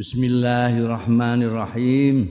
[0.00, 2.24] Bismillahirrahmanirrahim.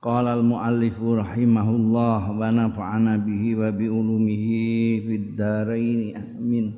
[0.00, 6.72] Qala al-muallif rahimahullah wa nafa'ana bihi wa bi ulumihi fid dharain amin.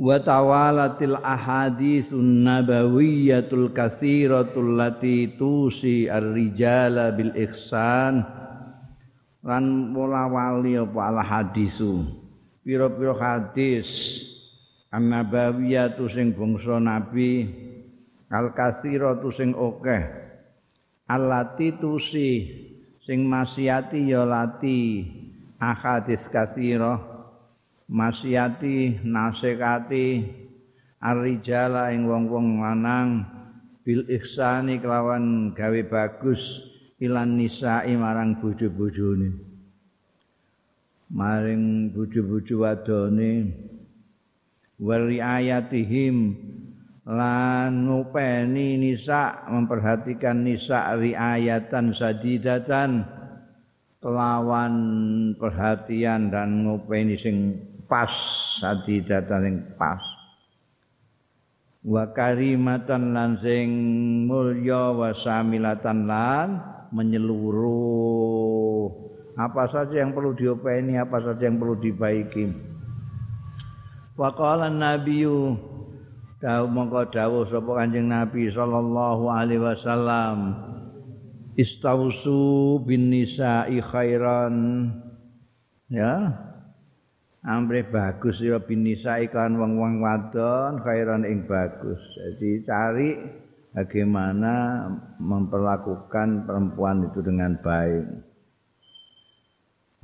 [0.00, 8.24] Wa tawalatil ahaditsun nabawiyyatul katsiratul lati tusi ar-rijala bil ihsan
[9.44, 12.08] lan pola wali apa al hadisu
[12.64, 14.32] pira-pira hadis
[14.96, 17.44] annabawiyatu sing bangsa nabi
[18.32, 20.02] al katsiratu sing akeh
[21.04, 22.30] allati tusi
[23.04, 25.04] sing maksiati ya lati
[25.60, 26.96] ahadis katsira
[27.92, 30.24] maksiati nasekati
[30.96, 33.28] arrijala ing wong-wong lanang
[33.84, 36.66] bil ihsani kelawan gawe bagus
[36.98, 39.30] ilan nisa'i marang bojo-bojone.
[41.06, 43.30] Maring bojo-bojo wadone
[44.76, 46.36] wari ayatihim
[47.06, 53.06] lan ngopeni nisa memperhatikan nisa riayatan sadidatan
[54.02, 54.74] kelawan
[55.38, 58.10] perhatian dan ngopeni sing pas
[58.60, 60.02] sadidatan sing pas.
[61.86, 63.70] Wa karimatan lan sing
[64.26, 66.58] mulya wa samilatan lan
[66.90, 68.26] menyeluruh.
[69.38, 72.74] Apa saja yang perlu diopeni apa saja yang perlu dibaiki
[74.16, 75.54] wa qala nabiyyu
[76.40, 80.66] dawuh mongko dawuh sapa kanjeng nabi sallallahu alaihi wasallam
[81.56, 84.88] istausu bin nisa'i khairan.
[85.88, 86.44] Ya.
[87.46, 91.98] Amre bagus ya bin nisa'i kan wong-wong wadon khairan ing bagus.
[92.18, 93.10] Jadi cari
[93.70, 94.86] bagaimana
[95.22, 98.02] memperlakukan perempuan itu dengan baik.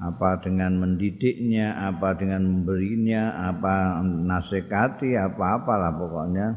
[0.02, 6.48] Apa dengan mendidiknya, apa dengan memberinya, apa nasihati, apa-apalah pokoknya.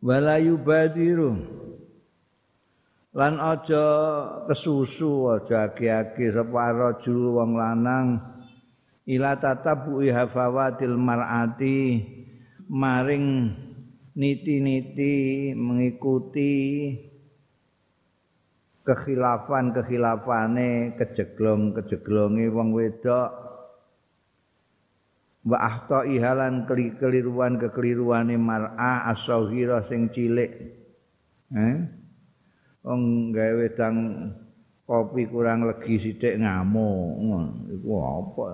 [0.00, 1.62] Wala yubadiru
[3.12, 3.84] lan aja
[4.48, 8.24] kesusu aja agi-agi sapa wong lanang
[9.04, 12.00] ila tatabu'i hafawatil mar'ati
[12.72, 13.52] maring
[14.16, 16.52] niti-niti mengikuti
[18.82, 23.30] kekhilafan-kekhilafane kejeglong-kejeglonge wong wedok.
[25.42, 30.54] Wa ahta ihalan keliruan kekeliruane mar'a as-sahira sing cilik.
[31.50, 31.76] Eh?
[32.86, 33.96] Wong gawe wedang
[34.86, 38.46] kopi kurang legi sithik ngamuk iku apa?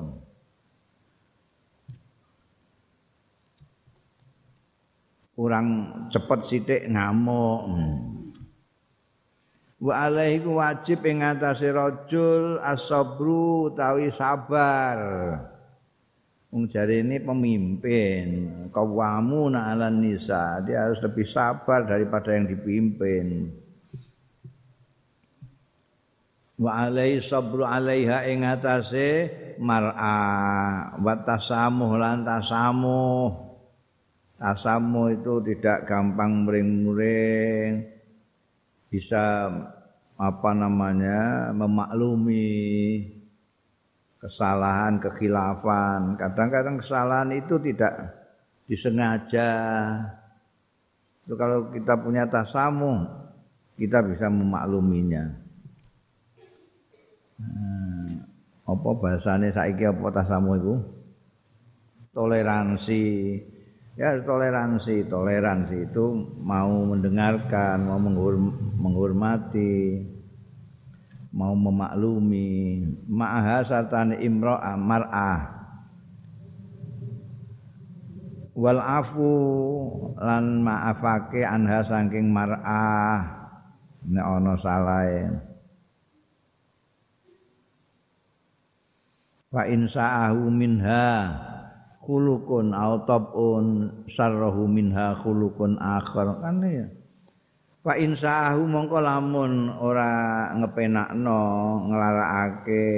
[5.37, 5.67] Kurang
[6.13, 7.61] cepet sithik ngamuk.
[9.79, 14.99] Wa alaihi wajib ing atase rajul as-sabru utawi sabar.
[16.51, 18.27] Wong ini pemimpin,
[18.73, 23.53] kawamu alan nisa, dia harus lebih sabar daripada yang dipimpin.
[26.59, 28.43] Wa alaihi sabru alaiha ing
[29.63, 30.19] mar'a
[30.99, 33.47] wa tasamuh lan tasamuh.
[34.39, 37.98] tasamu itu tidak gampang muring-muring
[38.89, 39.53] bisa
[40.19, 42.49] apa namanya memaklumi
[44.19, 46.19] kesalahan kekhilafan.
[46.19, 47.95] Kadang-kadang kesalahan itu tidak
[48.67, 49.51] disengaja.
[51.25, 53.07] Itu kalau kita punya tasamu
[53.79, 55.31] kita bisa memakluminya.
[57.39, 58.27] Hmm,
[58.67, 60.75] apa bahasanya saiki apa tasamu itu
[62.11, 63.05] toleransi
[63.99, 65.11] ya toleransi.
[65.11, 66.07] Toleransi itu
[66.39, 67.99] mau mendengarkan mau
[68.79, 70.07] menghormati
[71.35, 72.83] mau memaklumi.
[73.11, 75.41] Ma'aha sartani imra'ah mar'ah.
[78.59, 79.31] Wal afu
[80.19, 83.23] lan maafake anha saking mar'ah.
[84.09, 85.19] Nek ana salahe.
[89.49, 91.33] Fa in sa'ahu minha
[92.09, 96.41] khulukun au tabun sarrahu minha khulukun akhar.
[96.41, 96.89] Kan ya
[97.85, 101.41] fa insaahu mongko lamun ora ngepenakno
[101.93, 102.89] nglarakake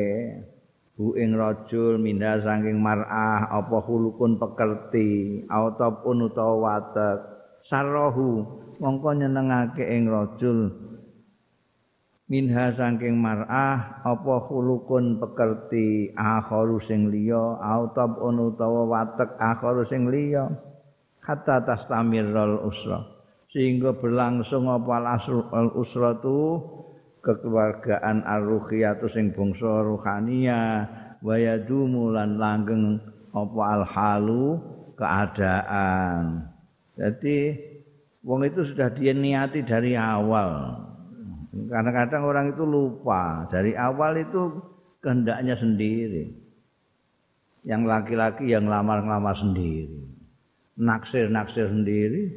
[0.94, 7.19] hu ing rajul minha saking mar'ah apa khulukun pekerti au tabun utawa watek.
[7.67, 8.46] Sarrahu
[8.79, 10.80] mongko nyenengake ing rajul
[12.31, 20.47] minha saking mar'ah apa khulukun pekerti akharu sing liya autab utawa watek akharu sing liya
[21.19, 23.03] hatta tastamirral usra
[23.50, 26.62] sehingga berlangsung apa al usratu
[27.19, 30.87] kekeluargaan ar-ruhiyatu sing bangsa ruhania
[31.19, 33.03] wa yadumu lan langgeng
[33.35, 34.55] apa al halu
[34.94, 36.47] keadaan.
[36.94, 37.56] Jadi
[38.21, 40.89] wong itu sudah dia niati dari awal.
[41.50, 44.55] Kadang-kadang orang itu lupa dari awal itu
[45.02, 46.31] kehendaknya sendiri.
[47.67, 50.06] Yang laki-laki yang lamar-lamar sendiri.
[50.81, 52.32] Naksir-naksir sendiri,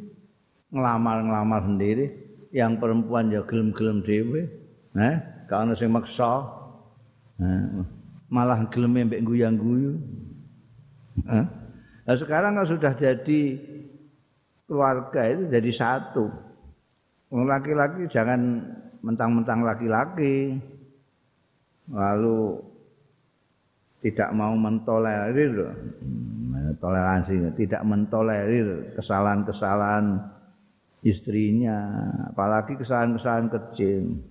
[0.74, 2.06] ngelamar-ngelamar sendiri,
[2.52, 4.42] yang perempuan ya gelem-gelem dhewe.
[4.98, 5.16] Eh,
[5.48, 6.44] gak maksa.
[8.34, 9.94] Malah gelem mbek guyang-guyu.
[12.04, 13.42] Nah sekarang kalau sudah jadi
[14.66, 16.26] keluarga itu jadi satu.
[17.30, 18.62] Laki-laki jangan
[19.04, 20.56] mentang-mentang laki-laki
[21.92, 22.64] lalu
[24.00, 30.24] tidak mau mentolerir hmm, toleransi tidak mentolerir kesalahan-kesalahan
[31.04, 31.78] istrinya
[32.32, 34.24] apalagi kesalahan-kesalahan kecil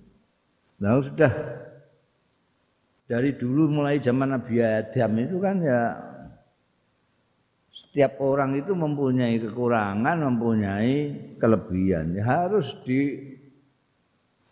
[0.81, 1.33] lalu sudah
[3.05, 5.81] dari dulu mulai zaman Nabi Adam itu kan ya
[7.93, 12.17] setiap orang itu mempunyai kekurangan, mempunyai kelebihan.
[12.17, 13.32] Ya, harus di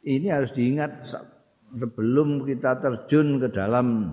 [0.01, 4.09] ini harus diingat sebelum kita terjun ke dalam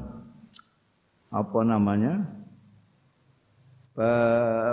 [1.29, 2.25] apa namanya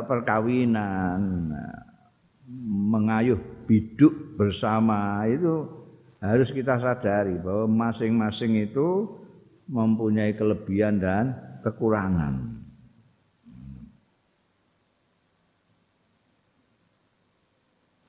[0.05, 1.51] perkawinan,
[2.69, 5.65] mengayuh biduk bersama itu
[6.21, 9.09] harus kita sadari bahwa masing-masing itu
[9.65, 11.33] mempunyai kelebihan dan
[11.65, 12.61] kekurangan.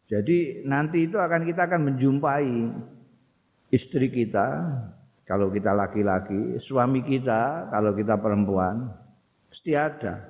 [0.07, 2.51] Jadi nanti itu akan kita akan menjumpai
[3.71, 4.47] istri kita
[5.27, 8.87] kalau kita laki-laki, suami kita kalau kita perempuan,
[9.51, 10.23] pasti ada.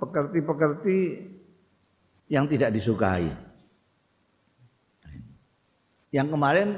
[0.00, 0.98] Pekerti-pekerti
[2.32, 3.28] yang tidak disukai.
[6.12, 6.68] Yang kemarin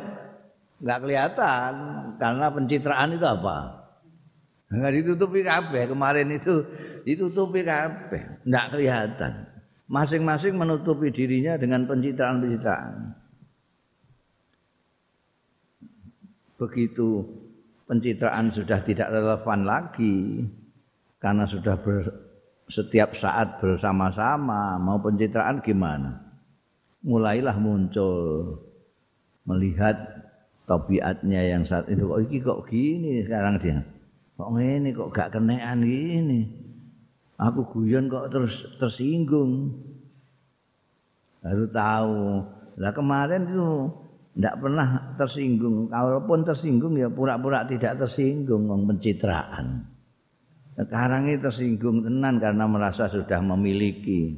[0.82, 1.72] nggak kelihatan
[2.18, 3.58] karena pencitraan itu apa?
[4.74, 6.66] Nggak ditutupi kabeh kemarin itu
[7.06, 9.54] ditutupi kabeh, nggak kelihatan
[9.88, 13.23] masing-masing menutupi dirinya dengan pencitraan-pencitraan.
[16.54, 17.26] Begitu
[17.84, 20.46] pencitraan sudah tidak relevan lagi
[21.18, 22.06] karena sudah ber,
[22.70, 26.22] setiap saat bersama-sama mau pencitraan gimana?
[27.04, 28.56] Mulailah muncul
[29.44, 29.98] melihat
[30.64, 33.84] tabiatnya yang saat itu kok iki kok gini sekarang dia.
[34.34, 36.40] Kok ini kok gak kenean gini.
[37.38, 39.74] Aku guyon kok terus tersinggung.
[41.44, 42.42] Baru tahu.
[42.80, 43.70] Lah kemarin itu
[44.34, 45.86] tidak pernah tersinggung.
[45.86, 49.86] Kalaupun tersinggung ya pura-pura tidak tersinggung wong pencitraan.
[50.74, 54.34] Sekarang ini tersinggung tenan karena merasa sudah memiliki.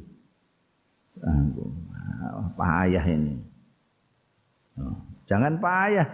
[2.53, 3.41] Payah ini.
[4.77, 6.05] Oh, jangan payah,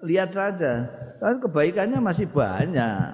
[0.00, 0.88] lihat saja.
[1.20, 3.04] Kan kebaikannya masih banyak.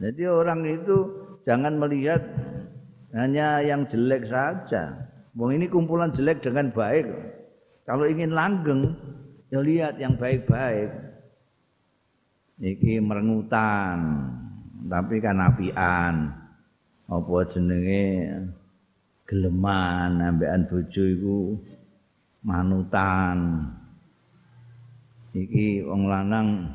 [0.00, 0.96] Jadi orang itu
[1.44, 2.24] jangan melihat
[3.12, 5.04] hanya yang jelek saja.
[5.36, 7.04] Wong ini kumpulan jelek dengan baik.
[7.84, 8.96] Kalau ingin langgeng,
[9.54, 10.90] ya lihat yang baik-baik.
[12.58, 13.98] Iki merengutan,
[14.90, 16.14] tapi kan apian.
[17.06, 18.34] Apa jenenge
[19.22, 21.38] geleman ambekan bojo iku
[22.42, 23.70] manutan.
[25.30, 26.66] Iki wong lanang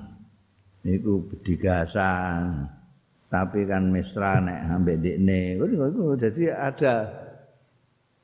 [0.88, 2.72] iku bedigasan.
[3.30, 5.62] tapi kan mesra nek ambek dekne
[6.18, 6.94] jadi ada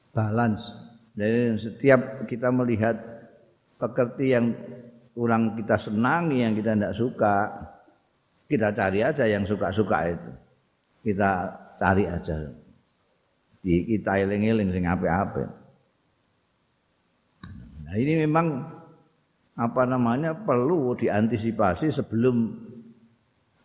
[0.09, 0.73] balance
[1.13, 3.14] jadi setiap kita melihat
[3.85, 4.49] pekerti yang
[5.13, 7.35] kurang kita senangi yang kita tidak suka
[8.45, 10.31] kita cari aja yang suka-suka itu.
[11.05, 11.31] Kita
[11.77, 12.49] cari aja.
[13.61, 15.49] Di kita eling-eling sing apik-apik.
[17.85, 18.65] Nah ini memang
[19.57, 22.53] apa namanya perlu diantisipasi sebelum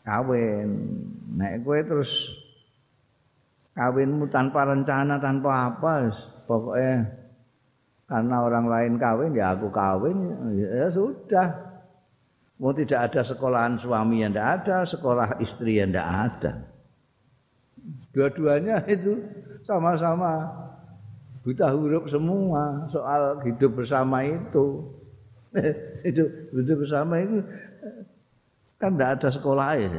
[0.04, 0.68] kawin.
[1.36, 2.32] Nek kowe terus
[3.76, 6.08] kawinmu tanpa rencana, tanpa apa,
[6.48, 7.19] pokoknya
[8.10, 10.18] karena orang lain kawin ya aku kawin
[10.58, 11.70] ya sudah.
[12.58, 16.52] Mau tidak ada sekolahan suami yang tidak ada, sekolah istri yang tidak ada.
[18.10, 19.14] Dua-duanya itu
[19.62, 20.50] sama-sama
[21.46, 24.90] buta huruf semua soal hidup bersama itu.
[26.06, 27.42] hidup hidup bersama itu
[28.80, 29.92] Kan tidak ada sekolah ya.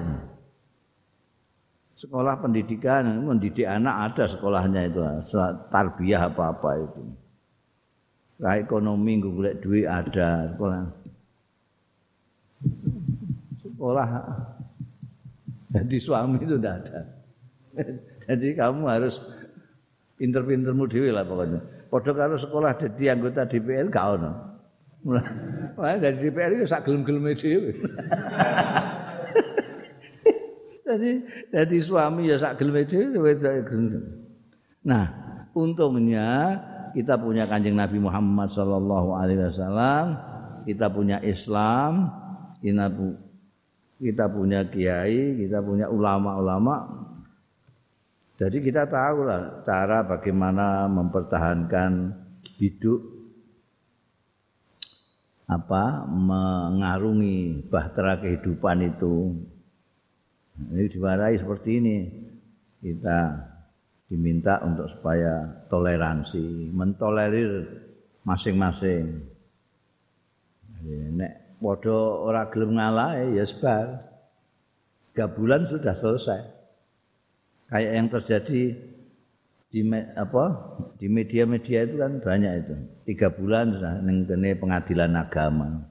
[1.94, 5.00] Sekolah pendidikan, mendidik anak ada sekolahnya itu.
[5.70, 7.02] Tarbiyah apa-apa itu.
[8.42, 10.82] Nah, ekonomi golek duit ada sekolah.
[13.62, 14.10] Sekolah
[15.72, 17.00] jadi suami itu tidak ada.
[18.28, 19.22] Jadi kamu harus
[20.20, 21.62] pinter-pintermu dewi lah pokoknya.
[21.88, 24.32] Padahal kalau sekolah jadi anggota DPR gak ono.
[25.02, 27.74] Mulai dari DPR itu sak gelem-geleme dhewe.
[30.92, 31.12] Jadi
[31.56, 33.32] jadi suami ya sak gelem dhewe
[34.82, 35.06] Nah,
[35.56, 36.60] untungnya
[36.92, 40.06] kita punya Kanjeng Nabi Muhammad sallallahu alaihi wasallam,
[40.68, 42.12] kita punya Islam,
[42.60, 42.92] kita,
[44.00, 47.08] kita punya kiai, kita punya ulama-ulama.
[48.42, 52.10] Jadi kita tahu lah cara bagaimana mempertahankan
[52.58, 53.02] hidup
[55.52, 59.36] apa mengarungi bahtera kehidupan itu.
[60.58, 61.98] Ini diwarai seperti ini.
[62.82, 63.51] Kita
[64.12, 67.64] diminta untuk supaya toleransi, mentolerir
[68.28, 69.24] masing-masing.
[71.16, 74.04] Nek podo ora gelem ngalah ya sebar.
[75.12, 76.44] Tiga bulan sudah selesai.
[77.72, 78.64] Kayak yang terjadi
[79.72, 82.76] di me, apa di media-media itu kan banyak itu.
[83.08, 84.28] Tiga bulan sudah neng
[84.60, 85.88] pengadilan agama.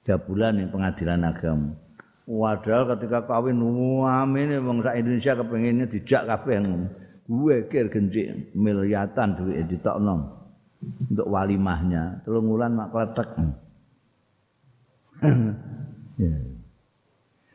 [0.00, 1.76] Tiga bulan yang pengadilan agama.
[2.24, 3.60] Wadah ketika kawin
[4.06, 6.86] amin wong sak Indonesia kepengennya dijak kabeh yang
[7.30, 10.34] gue kir genjik miliatan duit ditokno
[11.06, 13.28] untuk walimahnya telung wulan mak kletek
[16.26, 16.34] ya.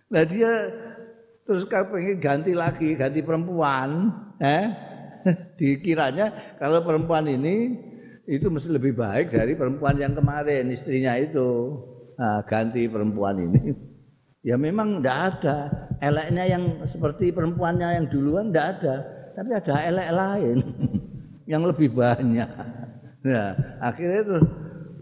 [0.08, 0.52] nah dia
[1.44, 4.72] terus kepengen ganti lagi ganti perempuan eh
[5.60, 7.76] dikiranya kalau perempuan ini
[8.32, 11.76] itu mesti lebih baik dari perempuan yang kemarin istrinya itu
[12.16, 13.64] nah, ganti perempuan ini
[14.46, 15.58] Ya memang tidak ada.
[16.06, 18.96] Eleknya yang seperti perempuannya yang duluan tidak ada.
[19.36, 20.58] Tapi ada elek lain
[21.52, 22.48] yang lebih banyak.
[23.26, 24.38] Ya, akhirnya itu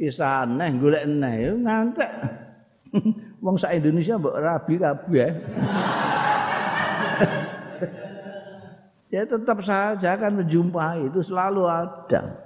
[0.02, 2.12] kisah aneh, golek aneh, ya ngantek.
[3.44, 5.30] Wong sak Indonesia mbok rabi kabeh.
[9.14, 12.42] ya tetap saja akan menjumpai itu selalu ada.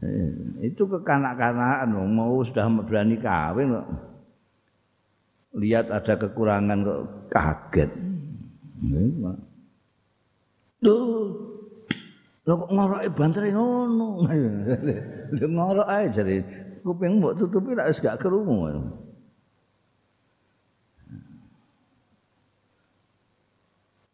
[0.00, 3.88] Eh, itu kekanak-kanakan mau sudah berani kawin kok
[5.56, 7.02] lihat ada kekurangan kok
[7.32, 7.90] kaget.
[10.76, 11.32] Duh,
[12.44, 14.28] lo kok ngoroke bantere ngono.
[15.36, 16.36] Lho ngorok ae jare
[16.84, 18.76] kuping mbok tutupi lak wis gak krungu.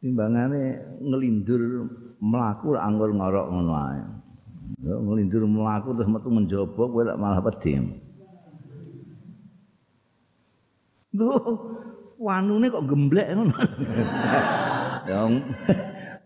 [0.02, 0.62] Timbangane
[1.02, 1.90] ngelindur
[2.22, 4.02] mlaku anggur ngorok ngono ae.
[4.86, 7.74] Ngelindur mlaku terus metu menjobo kowe lak malah pedhi.
[11.12, 11.36] Lho,
[12.22, 13.56] wanune kok gemblek ngono.
[15.02, 15.26] Ya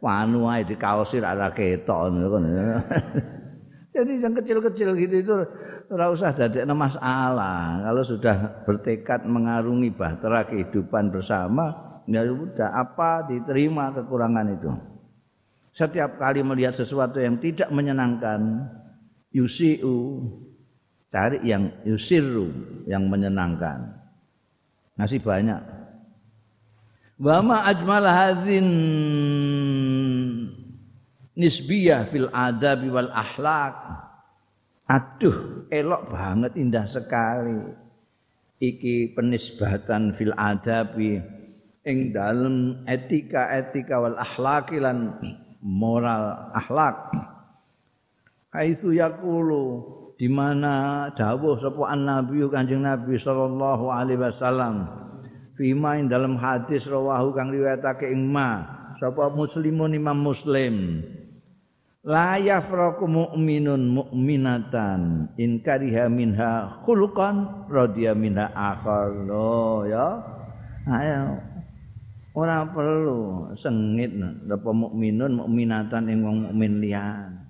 [0.00, 2.12] wanu ae di kaosi ora ketok.
[3.96, 5.34] Jadi yang kecil-kecil gitu itu
[5.88, 7.80] ora usah dadekno masalah.
[7.80, 8.36] Kalau sudah
[8.68, 14.70] bertekad mengarungi bahtera kehidupan bersama, ya sudah apa diterima kekurangan itu.
[15.72, 18.68] Setiap kali melihat sesuatu yang tidak menyenangkan,
[19.32, 20.24] yusiu
[21.12, 22.52] cari yang yusiru
[22.84, 23.96] yang menyenangkan.
[24.96, 25.60] Masih banyak.
[27.16, 28.68] Wa ma ajmal hadzin
[31.32, 33.76] nisbiyah fil adabi wal akhlak.
[34.84, 37.72] Aduh, elok banget indah sekali.
[38.60, 41.20] Iki penisbatan fil adabi
[41.88, 45.16] ing dalem etika-etika wal akhlak lan
[45.64, 47.16] moral akhlak.
[48.52, 49.64] Kaisu yaqulu
[50.20, 55.05] di mana dawuh sapa Nabi Kanjeng Nabi sallallahu alaihi wasallam
[55.56, 58.62] fima ing dalam hadis rawahu kang riwayatake ing ma.
[59.00, 61.02] Sapa muslimun imam muslim.
[62.06, 69.10] La yafraqu mu'minun mu'minatan in kariha minha khuluqan radiya minha akhar.
[69.26, 70.22] Lo ya.
[70.86, 71.42] Ayo.
[72.36, 77.48] Ora perlu sengit napa mukminun mukminatan ing wong mukmin liyan.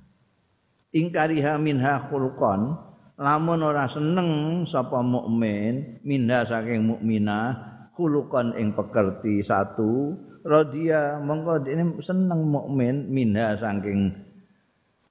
[0.94, 2.78] Ingkariha minha khulqan
[3.18, 10.12] lamun ora seneng sapa mukmin minha saking mukminah khuluqan ing pekerti satu
[10.44, 14.12] radia mongko ini seneng mukmin minha saking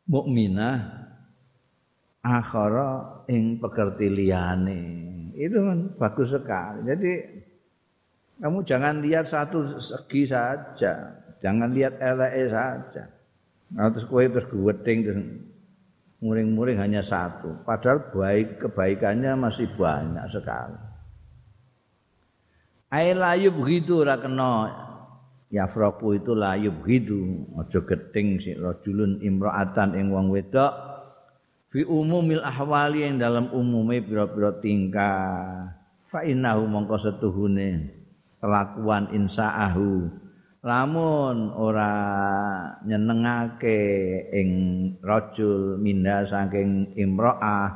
[0.06, 0.86] mukminah
[2.22, 4.82] akhara ing pekerti liyane.
[5.34, 6.80] Itu kan bagus sekali.
[6.86, 7.12] Jadi
[8.40, 13.04] kamu jangan lihat satu segi saja jangan lihat elek saja.
[13.74, 15.20] Nah, terus kue terus guweting terus
[16.22, 17.66] muring-muring hanya satu.
[17.66, 20.85] Padahal baik kebaikannya masih banyak sekali
[22.96, 24.72] ai layub gitu ora kena.
[25.52, 27.44] Ya froku itu layub gitu.
[27.60, 30.72] Aja geting si rajulun imraatan ing wong wedok.
[31.76, 35.76] Fi umumil ahwali yang dalam umume pira-pira tingkah.
[36.08, 37.92] Fa innahu mongko setuhune
[38.40, 40.08] kelakuan insaahu.
[40.66, 41.94] Lamun ora
[42.88, 43.78] nyenengake
[44.34, 44.50] ing
[45.04, 47.70] rajul minda saking imraah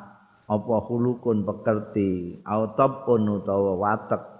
[0.49, 4.38] apa hulukun pekerti autabun utawa watek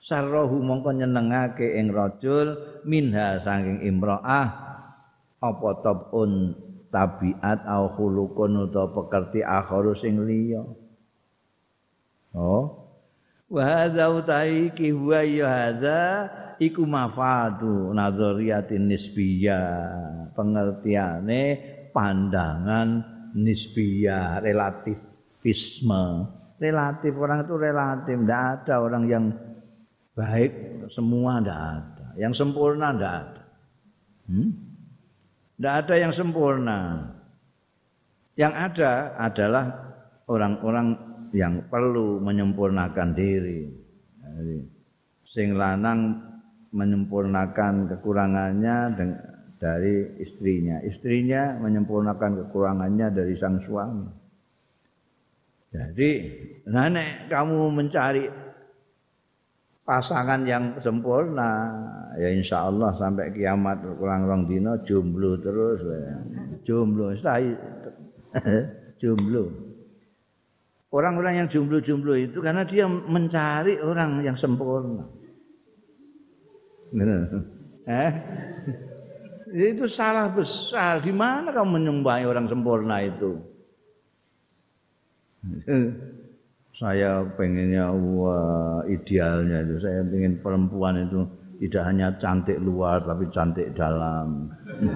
[0.00, 2.56] sarrahu mongko nyenengake ing rajul
[2.88, 4.48] minha saking imraah
[5.40, 6.56] apa tabun
[6.90, 10.60] tabiat au khuluqun utawa pekerti akharu sing liya.
[12.34, 12.88] Oh.
[13.50, 16.00] Wa hadza utaiki huwa ya hadza
[16.62, 21.58] iku mafadu nadhariyatin nisbiyah pengertiane
[21.90, 23.02] pandangan
[23.34, 26.30] nisbiyah relativisme.
[26.60, 29.24] Relatif orang itu relatif tidak ada orang yang
[30.20, 30.52] baik
[30.92, 32.06] semua tidak ada.
[32.20, 33.42] Yang sempurna tidak ada.
[34.28, 34.50] Hmm?
[35.60, 36.78] ada yang sempurna.
[38.36, 39.64] Yang ada adalah
[40.28, 40.96] orang-orang
[41.32, 43.68] yang perlu menyempurnakan diri.
[44.20, 44.58] Jadi,
[45.26, 46.16] sing lanang
[46.70, 48.76] menyempurnakan kekurangannya
[49.60, 50.80] dari istrinya.
[50.80, 54.08] Istrinya menyempurnakan kekurangannya dari sang suami.
[55.70, 56.10] Jadi,
[56.66, 58.49] nenek kamu mencari
[59.90, 61.66] pasangan yang sempurna,
[62.14, 66.14] ya insya Allah sampai kiamat kurang kurang dino jomblo terus, ya.
[66.62, 67.10] jomblo,
[69.02, 69.44] jomblo.
[70.90, 75.06] Orang-orang yang jomblo-jomblo itu karena dia mencari orang yang sempurna.
[77.86, 78.10] Eh?
[79.74, 80.98] Itu salah besar.
[80.98, 83.38] Di mana kamu menyembah orang sempurna itu?
[86.80, 89.84] saya pengennya wah idealnya itu.
[89.84, 91.28] Saya ingin perempuan itu
[91.60, 94.48] tidak hanya cantik luar tapi cantik dalam.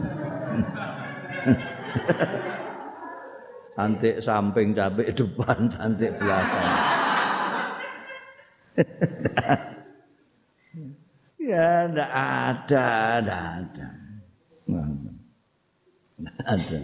[3.75, 6.73] Cantik samping cantik depan cantik belakang.
[11.45, 12.89] Ya tidak ada
[13.21, 13.89] tidak ada.
[16.17, 16.81] Tidak ada.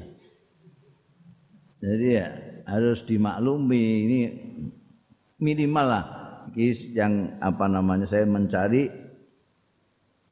[1.81, 2.29] Jadi ya
[2.69, 3.87] harus dimaklumi.
[4.05, 4.19] Ini
[5.41, 6.05] minimal lah.
[6.57, 8.87] Yang apa namanya saya mencari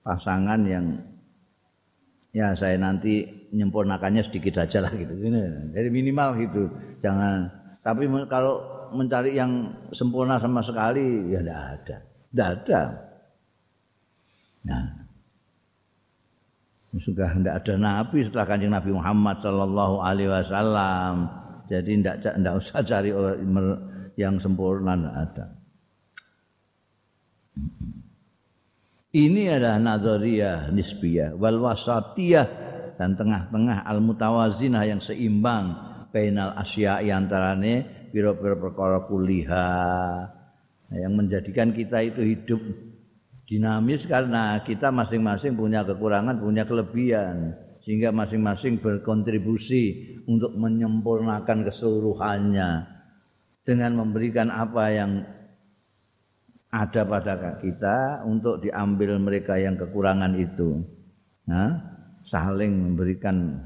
[0.05, 0.87] pasangan yang
[2.33, 5.13] ya saya nanti menyempurnakannya sedikit aja lah gitu.
[5.73, 6.63] Jadi minimal gitu.
[7.01, 7.49] Jangan.
[7.81, 8.61] Tapi kalau
[8.93, 11.97] mencari yang sempurna sama sekali ya tidak ada.
[12.29, 12.81] Tidak ada.
[14.69, 14.87] Nah.
[16.99, 21.29] Sudah tidak ada nabi setelah kanjeng Nabi Muhammad Shallallahu Alaihi Wasallam.
[21.69, 23.13] Jadi tidak tidak usah cari
[24.19, 25.47] yang sempurna tidak ada.
[29.15, 32.47] Ini adalah nadhariyah nisbiyah wal wasatiyah
[32.99, 35.73] dan tengah-tengah al mutawazinah yang seimbang
[36.11, 39.71] bainal asya antarane pira-pira perkara kuliha
[40.93, 42.61] yang menjadikan kita itu hidup
[43.49, 52.98] dinamis karena kita masing-masing punya kekurangan, punya kelebihan sehingga masing-masing berkontribusi untuk menyempurnakan keseluruhannya
[53.69, 55.29] dengan memberikan apa yang
[56.73, 60.81] ada pada kita untuk diambil mereka yang kekurangan itu.
[61.45, 61.77] Nah,
[62.25, 63.61] saling memberikan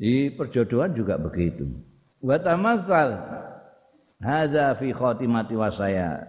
[0.00, 1.68] di perjodohan juga begitu.
[2.24, 3.20] Wa tamassal
[4.24, 6.24] hadza fi khatimati wasaya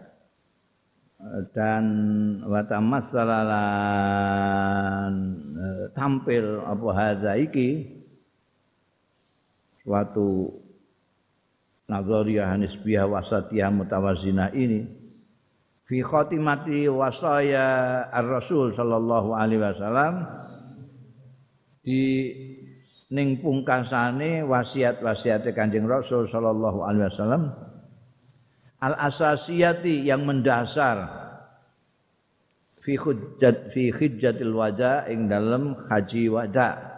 [1.55, 1.85] dan
[2.49, 5.13] watamasalalan
[5.53, 8.00] eh, tampil apa hadza iki
[9.91, 10.47] suatu
[11.91, 14.87] nazariyah nisbiyah wasatiyah mutawazinah ini
[15.83, 20.23] fi khatimati wasaya ar-rasul sallallahu alaihi wasallam
[21.83, 22.31] di
[23.11, 27.51] ning pungkasane wasiat-wasiate Kanjeng Rasul sallallahu alaihi wasallam
[28.79, 31.11] al asasiyati yang mendasar
[32.79, 36.90] fi hujjat fi hijjatil wada ing dalam haji wada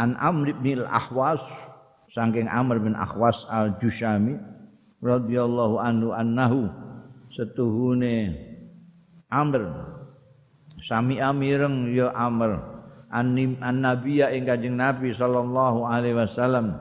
[0.00, 1.44] an Amr bin al-Ahwas
[2.08, 4.40] saking Amr bin Ahwas al-Jushami
[5.04, 6.72] radhiyallahu anhu annahu
[7.36, 8.32] setuhune
[9.28, 9.68] Amr
[10.80, 12.56] sami amireng ya Amr
[13.12, 16.80] an, an nabiya ing kanjeng Nabi sallallahu alaihi wasallam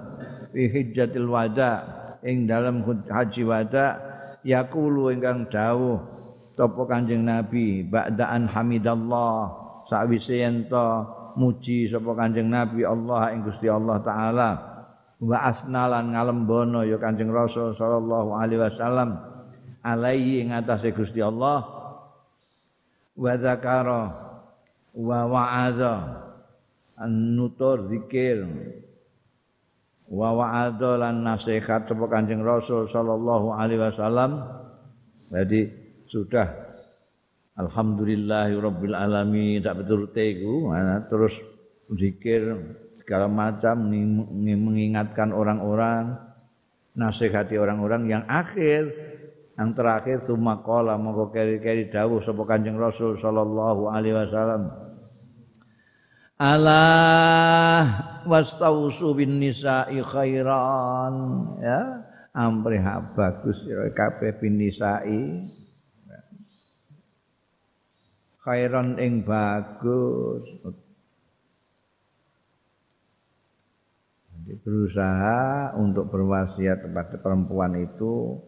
[0.55, 3.99] fi hijjatil wada' ing dalam haji wada
[4.43, 5.99] yaqulu ingkang dawuh
[6.59, 9.55] sapa Kanjeng Nabi ba'daan hamidallah
[9.87, 14.49] sawise ento muji sapa Kanjeng Nabi Allah ing Gusti Allah taala.
[15.19, 19.19] Wa asnalan ngalembono ya Kanjeng Rasul sallallahu alaihi wasallam
[19.83, 21.63] alaihi ing atase Gusti Allah.
[23.15, 24.03] Wa zakara
[24.95, 25.95] wa wa'adha
[26.99, 28.43] an nutur zikir
[30.11, 34.43] wa wa'adha lan nasihat sapa Kanjeng Rasul sallallahu alaihi wasallam.
[35.31, 35.61] Jadi
[36.07, 36.68] sudah
[37.59, 39.59] alhamdulillahi rabbil alamin.
[39.59, 40.71] Tak betul iku
[41.11, 41.43] terus
[41.91, 42.55] zikir
[43.03, 43.91] segala macam
[44.47, 46.15] mengingatkan orang-orang
[46.95, 48.87] nasihati orang-orang yang akhir.
[49.59, 54.71] Yang terakhir summa qala mongko keri-keri dawuh sapa Kanjeng Rasul sallallahu alaihi wasallam.
[56.39, 56.87] Ala
[58.23, 61.15] wastausu bin nisa'i khairan.
[61.59, 62.79] Ya amrih
[63.19, 65.43] bagus sira kabeh bin nisa'i
[68.43, 70.43] khairan ing bagus
[74.49, 78.41] Jadi berusaha untuk berwasiat kepada perempuan itu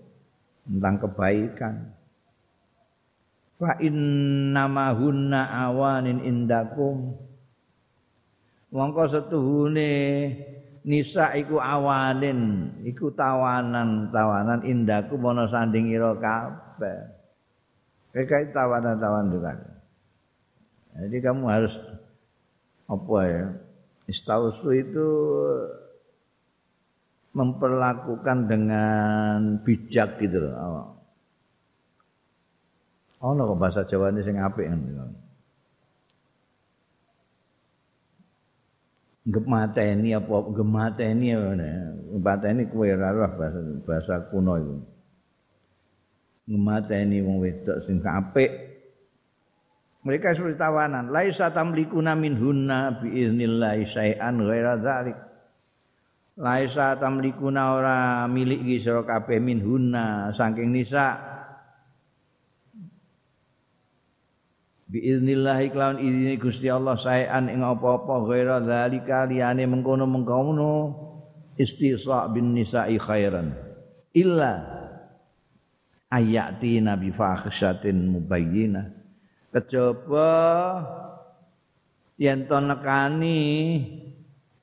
[0.65, 1.93] tentang kebaikan.
[3.61, 7.13] Fa innama hunna awanin indakum.
[8.73, 9.93] Mongko setuhune
[10.81, 16.97] nisa iku awanin, iku tawanan, tawanan indaku ana sanding ira kabeh.
[18.09, 19.70] Kayak tawanan-tawanan juga.
[20.97, 21.73] Jadi kamu harus
[22.87, 23.45] apa ya?
[24.11, 25.07] Istausu itu
[27.31, 30.55] memperlakukan dengan bijak gitu loh.
[30.59, 30.87] Oh.
[33.21, 34.81] Ono kok bahasa Jawa ini sing apik kan.
[39.21, 41.53] Gemateni apa gemateni apa
[42.17, 44.75] Gemateni kowe ora roh bahasa bahasa kuno itu.
[46.49, 48.49] Gemateni wong wedok sing apik.
[50.01, 51.13] Mereka seperti tawanan.
[51.13, 55.31] Laisa tamlikuna min hunna bi idznillah syai'an ghaira dzalik.
[56.41, 61.19] laisa tamlikuna ora milik sira kabeh minhunna saking nisa
[64.91, 70.73] biiznillah iklaun izini Gusti Allah saean ing apa-apa ghaira zalika liyane mengkono-mengkono
[71.55, 73.55] istisa bin nisa'i khairan
[74.15, 74.67] illa
[76.11, 79.00] ayati nabi fahishatin mubayyinah
[79.51, 80.33] kejaba
[82.15, 83.43] yen to nekani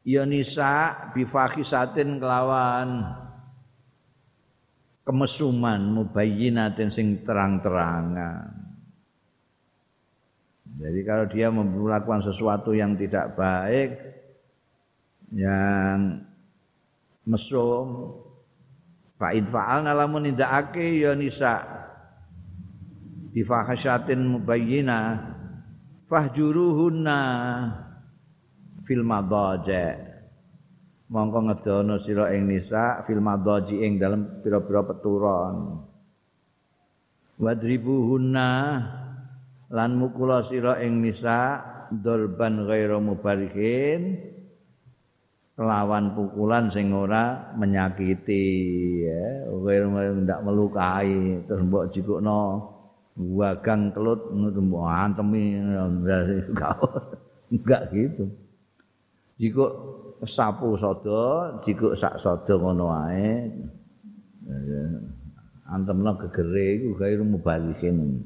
[0.08, 3.04] ya nisa bifahisatin kelawan
[5.04, 8.52] kemesuman mubayyinatin sing terang-terangan.
[10.78, 13.98] Jadi kalau dia melakukan sesuatu yang tidak baik
[15.32, 16.22] yang
[17.28, 18.16] mesum
[19.20, 21.66] fa'in fa'al nalamun indakake ya nisa
[23.38, 24.98] bifahasyatin mubayyina
[26.10, 27.18] fahjuruhunna
[28.82, 29.94] fil madaja
[31.06, 35.86] mongko ngedono sira ing nisa fil madaji ing dalem pira-pira peturon.
[37.38, 38.50] Wadribuhunna
[39.70, 41.62] lan mukula sira ing nisa
[41.94, 44.18] dolban ghairu mubarikin
[45.54, 48.44] lawan pukulan sing ora menyakiti
[49.06, 49.48] ya.
[49.48, 49.88] Ghairu
[50.26, 52.77] ndak melukai terus mbok jikukno
[53.18, 55.58] wagang kelut mbok antemi
[57.50, 58.30] enggak gitu
[59.38, 59.70] jika
[60.26, 63.46] sapu sodo, jika sak sodo ngono wae.
[65.70, 68.18] Antemna gegere iku gawe mubalikin.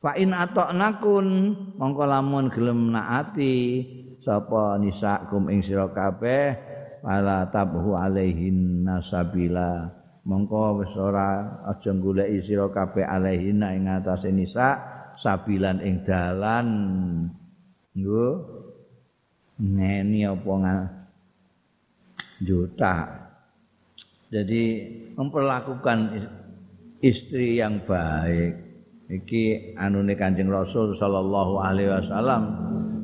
[0.00, 1.26] Fa in atoknakun
[1.76, 3.84] mongko lamun gelem naati
[4.22, 6.54] sapa nisakum ing sira kabeh
[7.02, 9.97] wala tabhu alaihin nasabila
[10.28, 14.76] mongko wis ora aja goleki sira kabeh alaihin ing atase nisa
[15.16, 16.68] sabilan ing dalan.
[17.96, 18.28] Nggo
[19.58, 20.76] ngeni apa
[22.44, 22.96] juta.
[24.28, 24.64] Jadi
[25.16, 25.98] memperlakukan
[27.00, 28.68] istri yang baik.
[29.08, 32.42] Iki anune Kanjeng Rasul sallallahu alaihi wasallam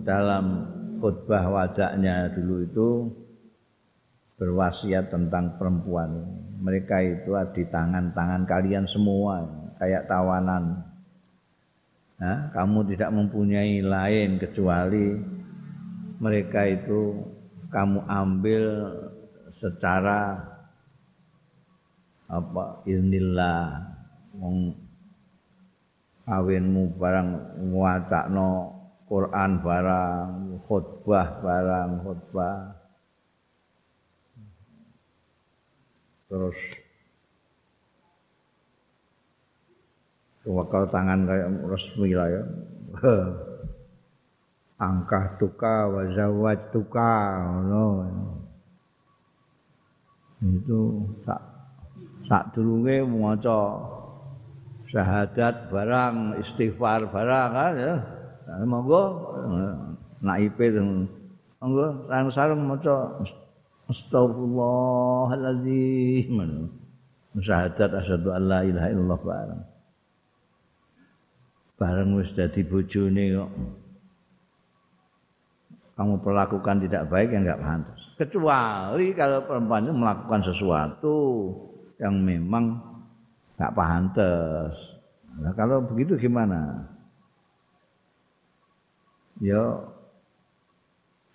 [0.05, 0.69] dalam
[1.01, 2.89] khutbah wadaknya dulu itu
[4.37, 6.29] berwasiat tentang perempuan
[6.65, 9.45] mereka itu di tangan-tangan kalian semua
[9.77, 10.81] kayak tawanan.
[12.17, 15.13] Nah, kamu tidak mempunyai lain kecuali
[16.17, 17.21] mereka itu
[17.69, 18.65] kamu ambil
[19.53, 20.41] secara
[22.25, 23.85] apa iznillah
[24.41, 24.73] wong
[26.25, 28.73] kawinmu barang nguwacakno
[29.05, 30.29] Quran barang
[30.65, 32.74] khutbah barang khutbah
[36.35, 36.59] terus
[40.43, 42.43] wakal tangan kayak resmi lah ya.
[44.83, 47.15] Angkah tuka wa zawaj tuka
[47.47, 47.87] ngono.
[50.43, 51.41] Itu sak
[52.27, 53.79] sak durunge maca
[54.91, 57.95] syahadat barang istighfar barang kan ya.
[58.67, 59.03] Monggo
[60.19, 60.67] naipe
[61.63, 63.23] monggo sareng-sareng maca
[63.91, 66.71] astagfirullahaladzim
[67.41, 69.63] syahadat asyhadu an la ilaha illallah barang
[71.75, 73.51] bareng wis dadi bojone kok
[75.95, 78.03] kamu perlakukan tidak baik yang enggak pantas.
[78.19, 81.55] Kecuali kalau perempuan itu melakukan sesuatu
[82.03, 82.83] yang memang
[83.55, 84.75] Gak pantes.
[85.39, 86.91] Nah, kalau begitu gimana?
[89.43, 89.83] Ya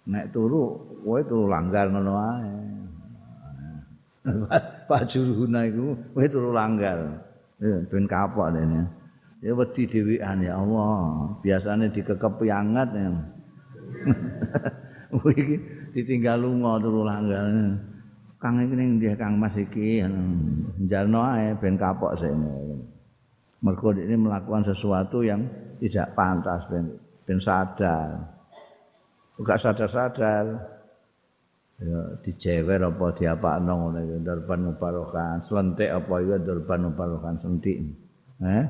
[0.10, 2.54] naik turu, kowe turu langgar ngono ae.
[4.89, 6.98] Pak Juruhuna iku kowe turu langgar.
[7.62, 8.89] Ya ben kapok dene.
[9.39, 11.30] Ya wedi dhewean ya Allah.
[11.45, 13.10] Biasane dikekep anget ya.
[15.32, 15.56] iki
[15.93, 17.45] ditinggal lunga turu langgar.
[18.39, 20.02] Kang iki ning ndi Kang Mas iki
[20.82, 22.82] njalno ae ben kapok sene.
[23.60, 25.43] Mergo ini melakukan sesuatu yang
[25.84, 26.95] tidak pantas ben
[27.28, 28.38] ben sadar.
[29.39, 30.45] Enggak sadar-sadar.
[31.80, 37.80] Ya dijewer apa diapakno ngono ya darban barokan, slentik apa ya darban barokan sentik.
[38.43, 38.65] Eh?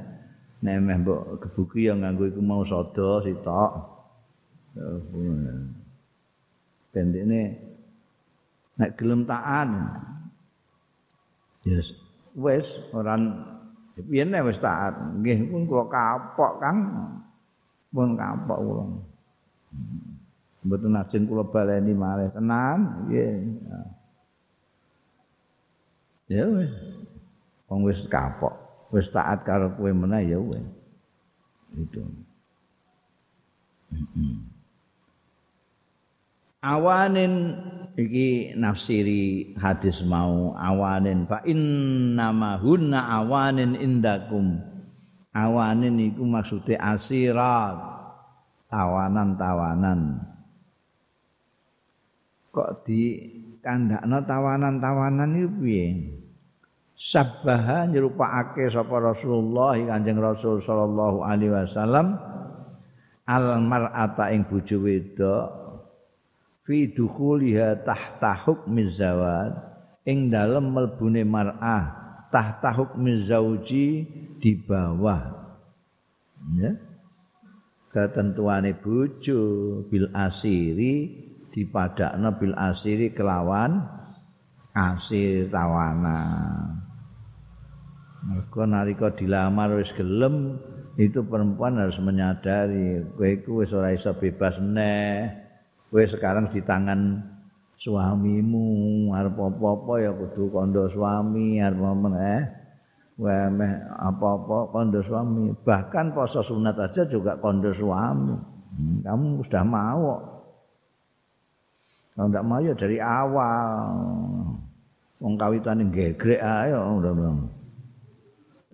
[0.61, 3.71] Nek meh mbok kebuki yang nganggo iku mau sodo sitok.
[6.93, 7.41] Ini
[8.79, 9.67] nek gelem taat
[11.67, 11.91] yes
[12.39, 13.43] wis orang
[14.07, 16.77] yen wis taat nggih pun kula kapok Kang
[17.91, 18.83] pun kapok kula
[20.63, 22.29] mboten ajeng kula baleni malih.
[22.35, 23.33] Tenan nggih.
[26.29, 26.73] Ya wis.
[27.69, 28.53] Wong wis kapok.
[28.89, 30.65] Wis taat karo kowe meneh ya wis.
[31.77, 32.01] Itu.
[36.59, 37.55] Awanin
[37.95, 41.23] iki nafsiri hadis mau awanin.
[41.25, 44.59] Fa innama hunna awanin indakum.
[45.33, 47.97] Awanin iku maksude asirat.
[48.69, 50.21] Tawanan-tawanan
[52.49, 53.29] kok di
[53.61, 55.87] kandakno tawanan-tawanan iki piye?
[56.99, 62.19] Sabbaha nyerupakake sapa Rasulullah Kanjeng Rasul sallallahu alaihi wasallam
[63.23, 65.47] al mar'ata ing bojo wedok
[66.67, 69.55] fi dukhuliha tahta hukmi zawad
[70.03, 71.99] ing dalem melbune mar'ah
[72.35, 74.03] tahta hukmi zauji
[74.35, 75.39] di bawah.
[76.59, 76.75] Ya.
[77.95, 79.41] Ketentuane bojo
[79.87, 81.28] bil asiri
[81.59, 83.83] dipadakno bil asiri kelawan
[84.71, 86.79] asir tawanan
[88.23, 90.55] mergo nalika dilamar wis gelem
[90.99, 95.31] itu perempuan harus menyadari kowe iku wis ora iso bebas neh.
[95.87, 97.23] Kowe sekarang di tangan
[97.79, 101.79] suamimu arep apa-apa ya kudu kondo suami arep
[102.19, 102.43] eh
[103.15, 103.47] wae
[103.95, 105.55] apa-apa kondo suami.
[105.55, 108.35] Bahkan poso sunat aja juga kondo suami.
[108.69, 110.03] Hmm, kamu sudah mau
[112.19, 113.79] kalau tidak mau ya dari awal.
[115.23, 117.31] Wong kawitan gegrek ayo udah udah.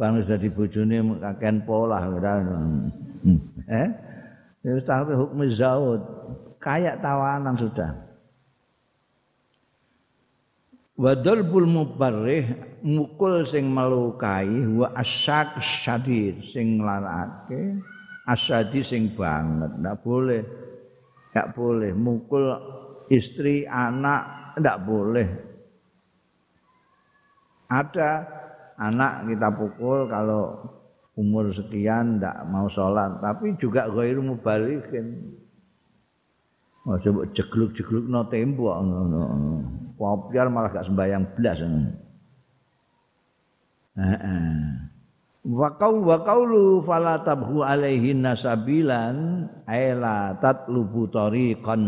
[0.01, 2.41] Bang sudah dibujuni kakean pola udah.
[2.41, 3.37] Hmm,
[3.69, 3.89] eh
[4.65, 6.01] itu tahu hukum zaud.
[6.57, 7.93] Kayak tawanan sudah.
[10.97, 12.49] Wadalbul mubarrih
[12.81, 17.77] mukul sing melukai wa asyak syadid sing larake
[18.25, 19.69] asyadi sing banget.
[19.77, 20.41] Ndak boleh
[21.29, 22.74] ndak boleh mukul
[23.11, 25.29] istri anak ndak boleh
[27.69, 28.23] ada
[28.79, 30.43] anak kita pukul kalau
[31.15, 35.35] umur sekian ndak mau sholat tapi juga ghairu mubalikin
[36.85, 39.23] Oh, coba jegluk-jegluk no tembok ngono.
[39.97, 41.81] Kopiar malah gak sembayang ngono.
[43.97, 44.53] Heeh.
[45.45, 51.83] Wa qaul wa qaulu fala tabhu alaihi nasabilan aila tatlubu tariqan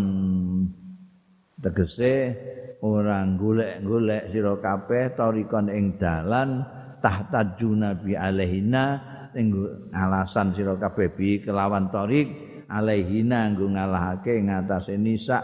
[1.57, 2.37] tegese
[2.85, 6.61] orang golek-golek sira kabeh tariqan ing dalan
[7.01, 8.85] tahtajuna bi alaihina
[9.33, 9.53] ing
[9.93, 12.29] alasan sira kabeh bi kelawan tariq
[12.69, 15.41] alaihina nggo ngalahake ngatasé nisa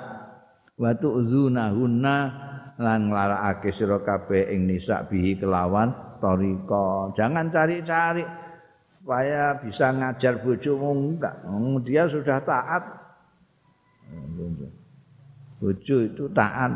[0.78, 2.18] wa tu'zunahunna
[2.78, 8.26] lan nglarakake sira kabeh ing nisa bihi kelawan tarika jangan cari-cari
[9.04, 11.36] supaya bisa ngajar bojomu enggak.
[11.84, 12.84] Dia sudah taat
[15.64, 16.76] bojo itu taat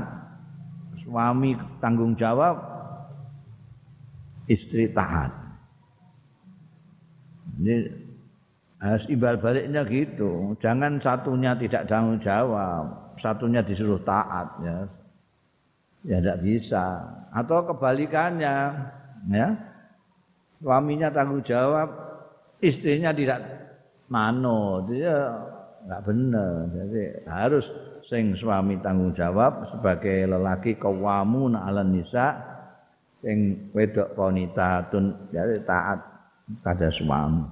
[1.04, 2.56] suami tanggung jawab
[4.48, 5.36] istri taat
[7.60, 8.08] ini
[8.78, 10.54] harus imbal baliknya gitu.
[10.62, 14.78] Jangan satunya tidak tanggung jawab, satunya disuruh taat ya.
[16.06, 16.86] Ya tidak bisa.
[17.34, 18.58] Atau kebalikannya,
[19.34, 19.48] ya.
[20.62, 21.90] Suaminya tanggung jawab,
[22.62, 23.42] istrinya tidak
[24.08, 24.88] manut.
[24.94, 25.36] Dia
[25.88, 26.68] enggak benar.
[26.76, 27.66] Jadi harus
[28.04, 32.36] sing suami tanggung jawab sebagai lelaki kawamun ala nisa
[33.24, 34.12] sing wedok
[34.92, 36.04] tun jadi taat
[36.60, 37.48] pada suami.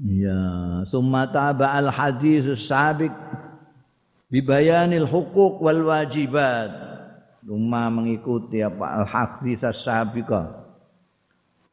[0.00, 0.40] Ya,
[0.88, 3.12] summa taba al hadis sabik
[4.32, 6.88] bibayanil wal wajibat.
[7.44, 10.60] Rumah mengikuti apa al hadis sabika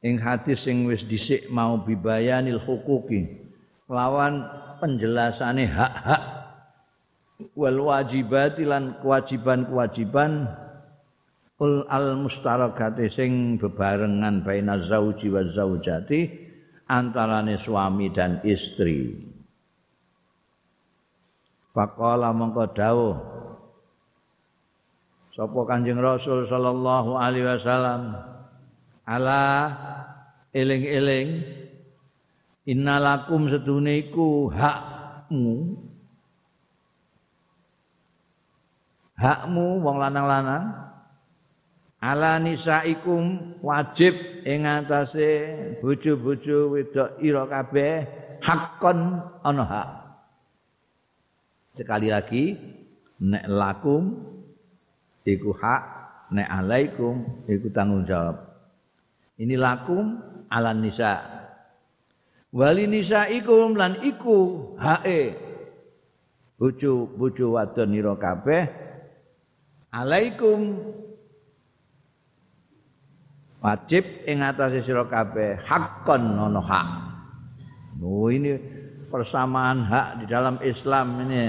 [0.04, 3.47] ing hadis sing wis dhisik mau bibayanil huquqi
[3.88, 4.44] lawan
[4.80, 6.24] penjelasane hak-hak
[7.56, 10.48] wal wajibati lan kewajiban-kewajiban
[11.58, 16.30] ul al mustarakati sing bebarengan baina zauji wa zaujati
[16.86, 19.18] antarane suami dan istri.
[21.74, 23.16] Faqala mongko dawuh
[25.38, 28.18] Sapa Kanjeng Rasul sallallahu alaihi wasallam
[29.06, 29.70] ala
[30.50, 31.46] eling-eling
[32.68, 35.80] innalakum sedune iku hakmu.
[39.18, 40.86] Hakmu wong lanang-lanang.
[41.98, 44.14] Ala nisaikum wajib
[44.46, 45.50] ing atase
[45.82, 48.06] bojo-bojo wedok ira kabeh
[48.46, 49.90] hakon ana hak.
[51.74, 52.54] Sekali lagi
[53.18, 54.14] nek lakum
[55.26, 55.84] iku hak
[56.38, 58.46] nek alaikum iku tanggung jawab.
[59.42, 60.22] Ini lakum
[60.54, 61.37] ala nisa
[62.54, 65.36] wali nisa ikum lan iku hae.
[66.58, 68.64] Bojo bojo wadon ira kabeh.
[69.94, 70.78] Alaikum.
[73.58, 76.88] Wajib ing atase sira kabeh hakon ana hak.
[77.98, 78.54] Oh ini
[79.10, 81.44] persamaan hak di dalam Islam ini.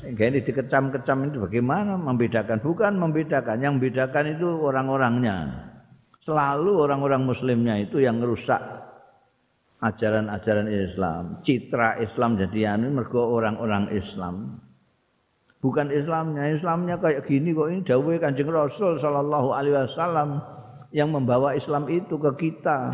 [0.00, 2.00] Sehingga ini dikecam-kecam itu bagaimana?
[2.00, 2.64] Membedakan?
[2.64, 5.68] Bukan membedakan, yang membedakan itu orang-orangnya.
[6.24, 8.79] Selalu orang-orang muslimnya itu yang merusak
[9.80, 11.40] ajaran-ajaran Islam.
[11.44, 14.60] Citra Islam jadi anu mergo orang-orang Islam.
[15.60, 20.40] Bukan Islamnya, Islamnya kayak gini kok ini dawuh Kanjeng Rasul sallallahu alaihi wasallam
[20.88, 22.88] yang membawa Islam itu ke kita.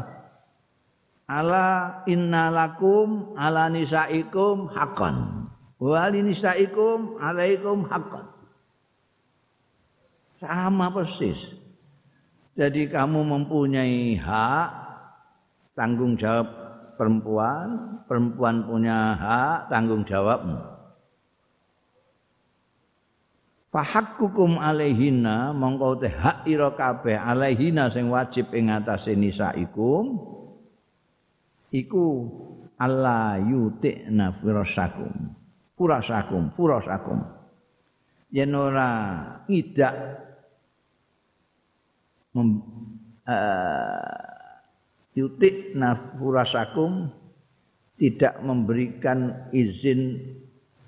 [1.27, 5.47] Ala innalakum ala nisaikum haqqan
[5.77, 8.25] wali nisaikum alaikum haqqan
[10.41, 11.53] sama persis
[12.57, 14.69] jadi kamu mempunyai hak
[15.77, 16.66] tanggung jawab
[16.97, 20.77] perempuan perempuan punya hak tanggung jawabmu.
[23.71, 30.17] Fahakkukum alaihinna mongko te hak ira kabeh alaihinna sing wajib ing atase nisaikum
[31.69, 32.25] iku
[32.81, 35.13] Allah yutikna firasakum
[35.77, 37.21] purasakum purasakum
[38.33, 38.89] yen ora
[39.45, 39.95] ngidak
[42.33, 42.61] mem,
[43.29, 44.36] uh,
[45.17, 47.09] yutik nafurasakum
[47.97, 50.21] tidak memberikan izin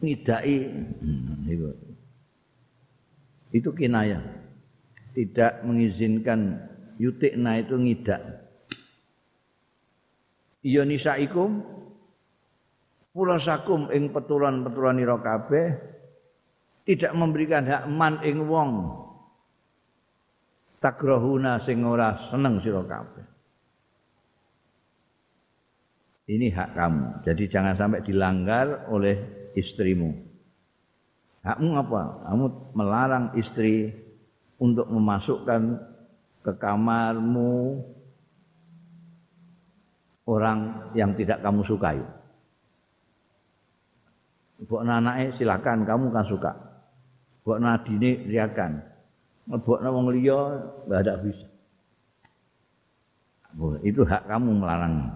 [0.05, 0.59] ngidai.
[1.01, 1.69] Hmm, itu.
[3.57, 4.21] itu kinayah.
[5.17, 6.61] Tidak mengizinkan
[7.01, 8.23] yutikna itu ngidak.
[10.63, 11.65] Iya nisaikum
[13.17, 15.75] pulasakum ing peturan-peturan ira kabeh
[16.85, 18.95] tidak memberikan hak man ing wong.
[20.79, 23.28] Takrahuna sing ora seneng sira kabeh
[26.29, 29.17] ini hak kamu jadi jangan sampai dilanggar oleh
[29.57, 30.13] istrimu
[31.43, 32.45] hakmu apa kamu
[32.77, 33.91] melarang istri
[34.61, 35.81] untuk memasukkan
[36.45, 37.83] ke kamarmu
[40.29, 41.99] orang yang tidak kamu sukai
[44.59, 46.53] Mbok anake silakan kamu kan suka.
[47.47, 48.83] Mbok nadine riakan.
[49.47, 50.39] Mbok wong liya
[50.85, 51.47] enggak ada bisa.
[53.87, 55.15] Itu hak kamu melarang.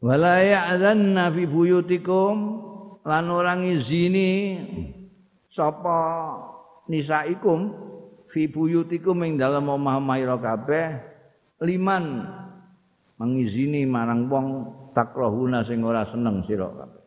[0.00, 2.34] Wala ya'zanna fi buyutikum
[3.04, 4.56] lan orang izini
[5.52, 6.00] sapa
[6.88, 7.68] nisaikum
[8.32, 10.88] fi buyutikum ing dalem omah-omah kabeh
[11.60, 12.24] liman
[13.20, 14.46] mengizini marang wong
[14.96, 17.04] takrahuna sing ora seneng sira kabeh.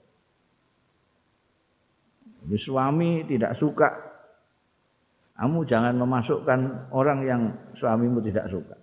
[2.61, 3.89] suami tidak suka
[5.33, 7.41] kamu jangan memasukkan orang yang
[7.73, 8.77] suamimu tidak suka.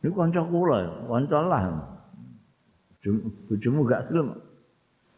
[0.00, 1.62] Ini kanca kula, kanca lah.
[3.48, 4.36] Bojomu gak gelem.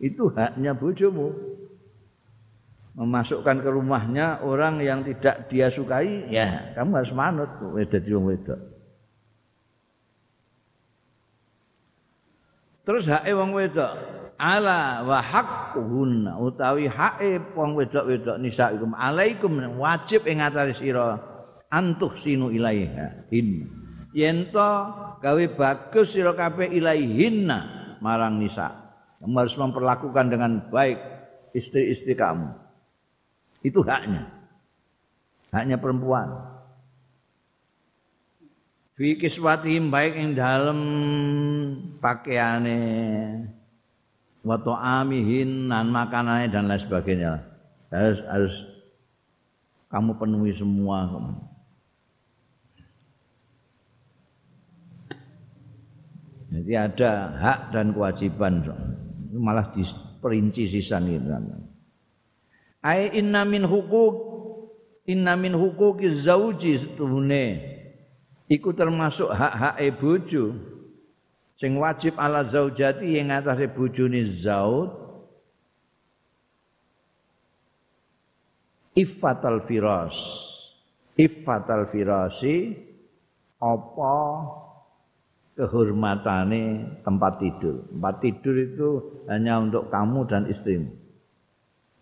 [0.00, 1.34] Itu haknya bojomu.
[2.96, 7.50] Memasukkan ke rumahnya orang yang tidak dia sukai, ya kamu harus manut.
[7.62, 8.60] Wedok wong wedok.
[12.82, 13.92] Terus hake wong wedok.
[14.40, 16.40] Ala wa haqquhunna.
[16.40, 19.54] Utawi hake wong wedok-wedok nisaikum alaikum.
[19.78, 21.20] Wajib ing atase sira.
[21.70, 23.70] Antuh sinu ilaiha in
[24.10, 24.70] yen to
[25.22, 28.72] gawe bagus sira kabeh ilaihinna marang nisa.
[29.20, 30.96] Kamu harus memperlakukan dengan baik
[31.52, 32.48] istri-istri kamu.
[33.60, 34.28] Itu haknya.
[35.52, 36.28] Haknya perempuan.
[38.96, 40.80] Fi kiswatihim baik ing dalem
[42.00, 42.80] pakaiane
[44.40, 47.44] wa ta'amihin nan makanannya dan lain sebagainya.
[47.92, 48.54] Harus harus
[49.92, 51.08] kamu penuhi semua
[56.50, 58.66] Jadi ada hak dan kewajiban.
[59.30, 61.30] Malah diperinci sisan itu.
[62.82, 64.14] Ai inna min hukuk
[65.06, 67.60] inna min hukuki zauji setune
[68.50, 70.44] iku termasuk hak-hak e bojo.
[71.54, 74.90] Sing wajib ala zaujati yang atase bojone zauj
[78.96, 80.16] iffatal firas.
[81.14, 82.88] Iffatal firasi.
[83.60, 84.16] Apa
[85.60, 87.84] kehormatane tempat tidur.
[87.92, 88.88] Tempat tidur itu
[89.28, 90.88] hanya untuk kamu dan istrimu.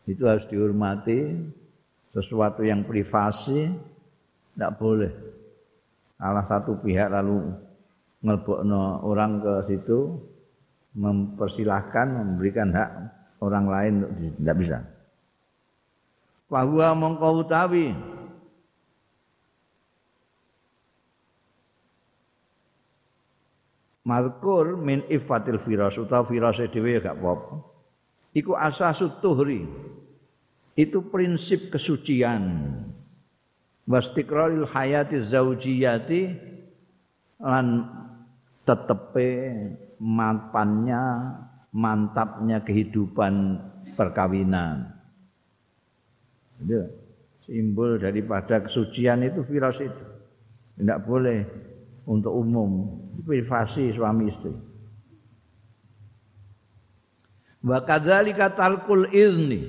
[0.06, 1.34] Itu harus dihormati.
[2.14, 3.68] Sesuatu yang privasi
[4.54, 5.12] tidak boleh.
[6.16, 7.52] Salah satu pihak lalu
[8.22, 10.18] ngelbokno orang ke situ
[10.98, 12.90] mempersilahkan memberikan hak
[13.38, 13.94] orang lain
[14.40, 14.78] tidak bisa.
[16.48, 17.92] Bahwa mongkau utawi
[24.09, 27.61] Malkur min ifatil firas utawa firase dhewe ya gak apa-apa.
[28.32, 29.68] Iku asasut tuhri.
[30.72, 32.72] Itu prinsip kesucian.
[33.84, 36.22] Wastiqraril hayati zaujiyati
[37.44, 37.84] lan
[38.64, 39.28] tetepe
[40.00, 41.04] mapannya
[41.76, 43.61] mantapnya kehidupan
[43.92, 44.88] perkawinan.
[46.64, 46.88] Itu
[47.44, 50.04] simbol daripada kesucian itu virus itu.
[50.78, 51.67] Tidak boleh
[52.09, 52.88] untuk umum,
[53.28, 54.56] privasi suami istri.
[57.61, 59.68] Wa kadzalika talqul izni.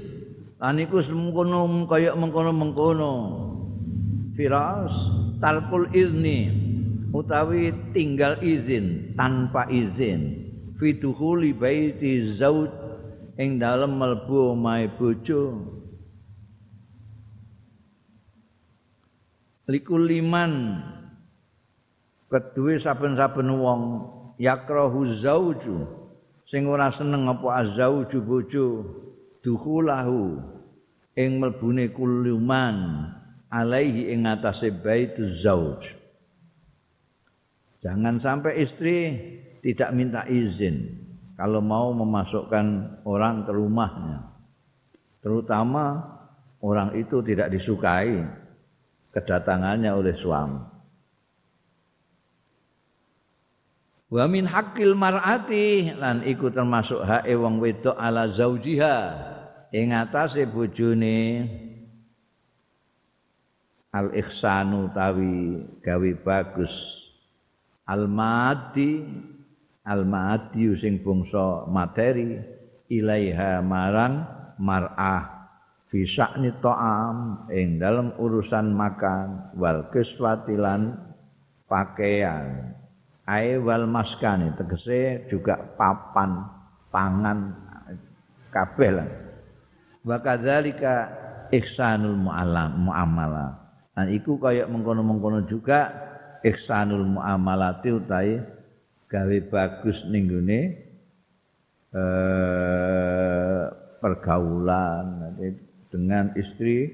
[0.59, 3.11] Lan iku semengkono kaya mengkono-mengkono.
[4.39, 4.95] Firas
[5.43, 6.47] talqul izni
[7.11, 12.69] utawi tinggal izin tanpa izin fi dukhuli baiti zauj
[13.35, 15.59] ing dalem mlebu omahe bojo
[19.65, 20.53] likuliman
[22.29, 23.81] keduwe saben-saben wong
[24.37, 25.83] yakrahu zauju
[26.45, 28.67] sing ora seneng apa azauju bojo
[29.41, 30.37] dukhulahu
[31.17, 33.09] ing mlebune kuluman
[33.49, 35.97] alaihi ing atase baitu zauj.
[37.81, 38.97] Jangan sampai istri
[39.65, 40.99] tidak minta izin
[41.33, 44.19] kalau mau memasukkan orang ke rumahnya.
[45.19, 45.99] Terutama
[46.59, 48.19] orang itu tidak disukai
[49.11, 50.78] kedatangannya oleh suami
[54.09, 58.97] Wa min haqqil mar'ati lan iku termasuk hak wong wedok ala zaujiha
[59.69, 61.45] ing atase bojone.
[63.93, 67.05] Al ihsanu tawi gawe bagus.
[67.85, 69.05] Al mati
[69.85, 72.37] al mati sing bangsa materi
[72.89, 74.25] ilaiha marang
[74.57, 75.53] mar'ah
[75.89, 80.97] fi sya'ni ta'am ing dalam urusan makan wal kiswatilan
[81.65, 82.77] pakaian
[83.29, 86.49] ae wal maskani tegese juga papan
[86.89, 87.53] pangan
[88.49, 89.09] kabeh lah.
[90.01, 91.13] Wa kadzalika
[91.53, 93.69] ihsanul mu'alam muamalah
[93.99, 95.91] dan iku kaya mengkono-mengkono juga
[96.39, 98.39] ihsanul muamalati utahe
[99.11, 100.61] gawe bagus ning gone
[101.91, 103.63] eh,
[103.99, 105.35] pergaulan.
[105.91, 106.87] Dengan istri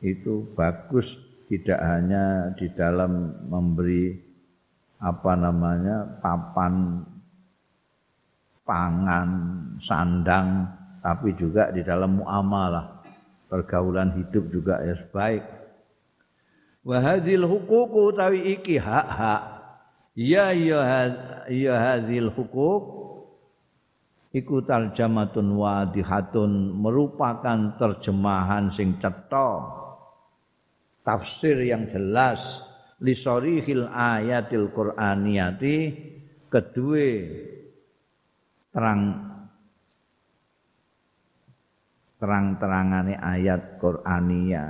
[0.00, 1.20] itu bagus
[1.52, 4.25] tidak hanya di dalam memberi
[4.96, 7.04] apa namanya papan
[8.66, 9.28] pangan
[9.78, 10.66] sandang
[11.04, 12.98] tapi juga di dalam muamalah.
[13.46, 15.66] Pergaulan hidup juga ya baik
[16.86, 19.42] wa hadhil huququ tawi iki hak-hak
[20.14, 20.80] ya ya
[21.50, 22.84] ya hadhil huquq
[24.30, 29.82] iku tarjamatun wadihatun merupakan terjemahan sing cetha.
[31.06, 32.65] Tafsir yang jelas
[33.04, 35.76] li sarihil ayatil qur'aniyati
[36.48, 37.10] kedue
[38.72, 39.02] terang
[42.16, 44.64] terang-terangane ayat Qur'ania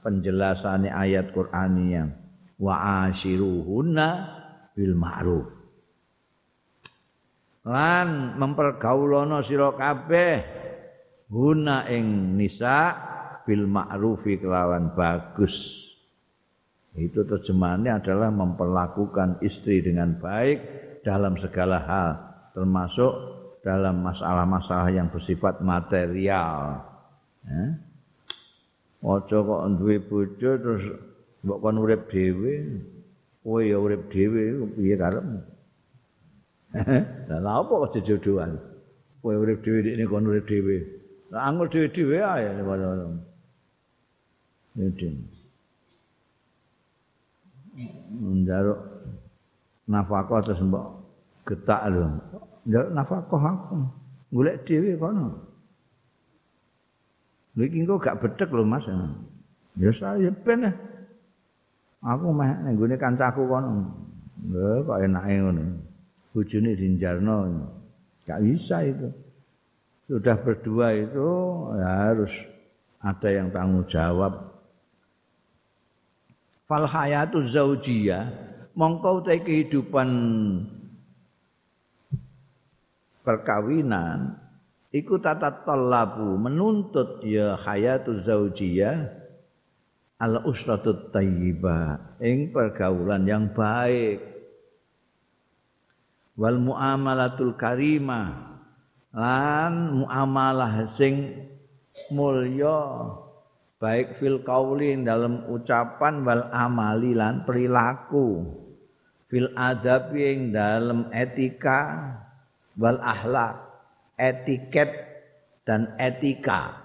[0.00, 2.08] penjelasane ayat Qur'ania
[2.56, 4.08] wa ashiruhunna
[4.72, 5.48] bil ma'ruf.
[7.66, 10.36] Lan mempergaulono sira kabeh
[11.28, 12.94] guna ing nisa
[13.44, 15.85] bil ma'rufi kelawan bagus
[16.96, 20.58] Itu terjemahannya adalah memperlakukan istri dengan baik
[21.04, 22.10] dalam segala hal,
[22.56, 23.12] termasuk
[23.60, 26.80] dalam masalah-masalah yang bersifat material.
[27.44, 27.66] Ya.
[29.04, 30.82] Ojo kok duwe bojo terus
[31.44, 32.80] mbok kon urip dhewe,
[33.44, 35.40] kowe ya urip dhewe piye karepmu?
[37.28, 38.56] Lah lha apa kok jodohan?
[39.20, 40.80] Kowe urip dhewe iki kon urip dhewe.
[41.30, 42.46] Lah angel dhewe-dhewe ae.
[44.76, 44.90] Ini
[48.16, 48.80] njaluk
[49.86, 50.84] nafkah terus mbok
[51.46, 52.08] getak lho.
[52.66, 53.78] Njaluk nafkah aku.
[54.34, 55.26] Golek dhewe kono.
[57.56, 58.86] Lha iki kok gak bedhek lho Mas.
[59.78, 60.66] Ya saya ben.
[62.04, 63.86] Aku meh ning gone kancaku kono.
[64.50, 65.64] Lha kok enake ngono.
[66.34, 67.36] Bojone dinjarno.
[68.26, 69.08] Gak bisa itu.
[70.06, 71.28] Sudah berdua itu
[71.78, 72.34] ya harus
[73.02, 74.55] ada yang tanggung jawab.
[76.66, 78.26] Fal hayatu zaujiyah
[78.74, 80.10] mongko te kehidupan
[83.22, 84.34] perkawinan
[84.90, 89.26] iku tata talabu menuntut ya hayatu zaujiyah
[90.18, 94.34] al usratut thayyibah ing pergaulan yang baik.
[96.36, 98.60] Wal muamalatul karimah
[99.14, 101.32] lan muamalah sing
[102.12, 103.08] mulya
[103.76, 108.44] baik fil qauli dalam ucapan wal amali lan perilaku.
[109.26, 112.14] Fil adab ing dalam etika
[112.78, 113.58] wal akhlak
[114.16, 114.88] etiket
[115.66, 116.78] dan etika.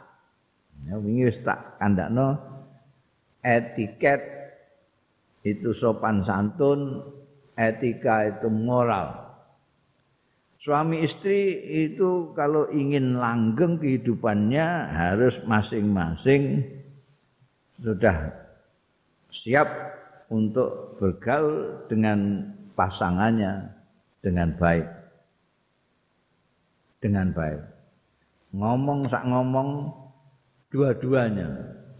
[0.89, 2.36] Ya wingi wis tak kandakno.
[3.42, 4.22] Etiket
[5.46, 7.02] itu sopan santun
[7.54, 9.32] etika itu moral.
[10.62, 11.58] Suami istri
[11.89, 16.62] itu kalau ingin langgeng kehidupannya harus masing-masing
[17.82, 18.18] sudah
[19.34, 19.68] siap
[20.30, 22.46] untuk bergaul dengan
[22.78, 23.68] pasangannya
[24.22, 24.88] dengan baik.
[27.02, 27.62] Dengan baik.
[28.54, 29.90] Ngomong sak ngomong
[30.70, 31.50] dua-duanya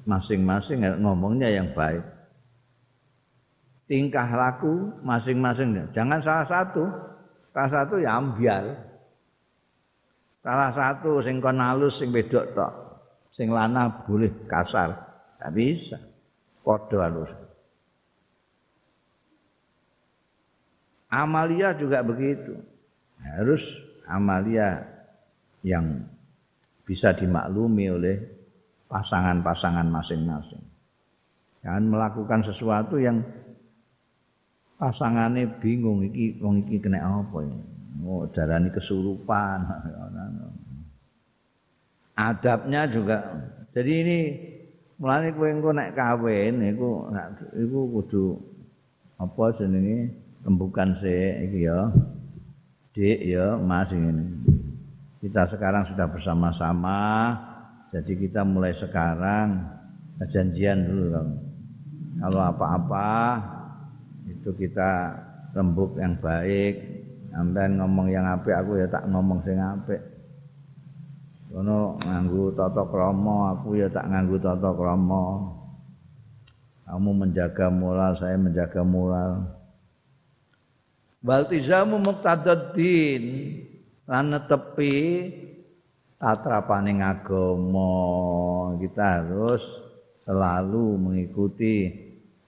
[0.06, 2.06] masing-masing ngomongnya yang baik.
[3.90, 5.76] Tingkah laku masing-masing.
[5.92, 6.86] Jangan salah satu.
[7.52, 8.72] Salah satu ya ambial.
[10.40, 12.72] Salah satu sing kon halus sing wedok tok.
[13.36, 15.11] Sing lanang boleh kasar.
[15.42, 15.98] Tak bisa.
[16.62, 17.34] Padha halus.
[21.10, 22.62] Amalia juga begitu.
[23.18, 23.66] Harus
[24.06, 24.86] amalia
[25.66, 26.06] yang
[26.86, 28.22] bisa dimaklumi oleh
[28.86, 30.62] pasangan-pasangan masing-masing.
[31.66, 33.26] Jangan melakukan sesuatu yang
[34.78, 37.58] pasangannya bingung iki wong iki kena apa ya.
[38.06, 39.66] Oh, darani kesurupan.
[42.30, 43.18] Adabnya juga.
[43.74, 44.20] Jadi ini
[45.02, 47.10] mulane kowe engko nek kawin iku
[47.58, 48.38] iku kudu
[49.18, 50.14] apa jenenge
[50.46, 51.90] rembukan sih iki ya.
[52.94, 54.26] Dik ya Mas ini.
[55.22, 57.34] Kita sekarang sudah bersama-sama.
[57.90, 59.58] Jadi kita mulai sekarang
[60.30, 61.30] janjian dulu dong.
[62.22, 63.42] Kalau apa-apa
[64.30, 65.18] itu kita
[65.58, 67.02] rembuk yang baik.
[67.32, 70.11] Sampai ngomong yang apik aku ya tak ngomong sing apik.
[71.52, 75.52] Kono nganggu tata krama, aku ya tak nganggu tata krama.
[76.88, 79.52] Kamu menjaga moral, saya menjaga moral.
[81.20, 83.24] Baltizamu muqtadaddin
[84.08, 84.96] lan netepi
[86.18, 87.92] tatrapaning agama
[88.80, 89.62] kita harus
[90.24, 91.92] selalu mengikuti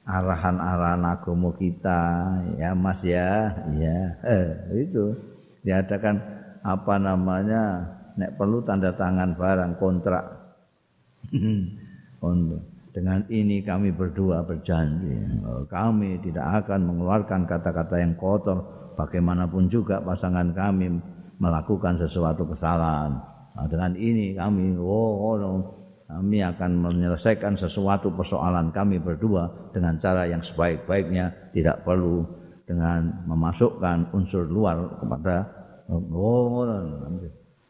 [0.08, 2.02] arahan-arahan agama kita.
[2.56, 4.16] Ya Mas ya ya
[4.72, 5.12] itu.
[5.64, 6.24] Diadakan
[6.64, 7.64] apa namanya
[8.18, 10.26] nek perlu tanda tangan barang kontrak.
[12.24, 15.18] Untuk dengan ini kami berdua berjanji
[15.66, 18.62] kami tidak akan mengeluarkan kata-kata yang kotor.
[18.94, 21.02] Bagaimanapun juga pasangan kami
[21.42, 23.18] melakukan sesuatu kesalahan.
[23.58, 25.66] Nah, dengan ini kami oh, oh,
[26.06, 31.50] kami akan menyelesaikan sesuatu persoalan kami berdua dengan cara yang sebaik-baiknya.
[31.58, 32.22] Tidak perlu
[32.70, 35.50] dengan memasukkan unsur luar kepada
[35.90, 36.70] oh, oh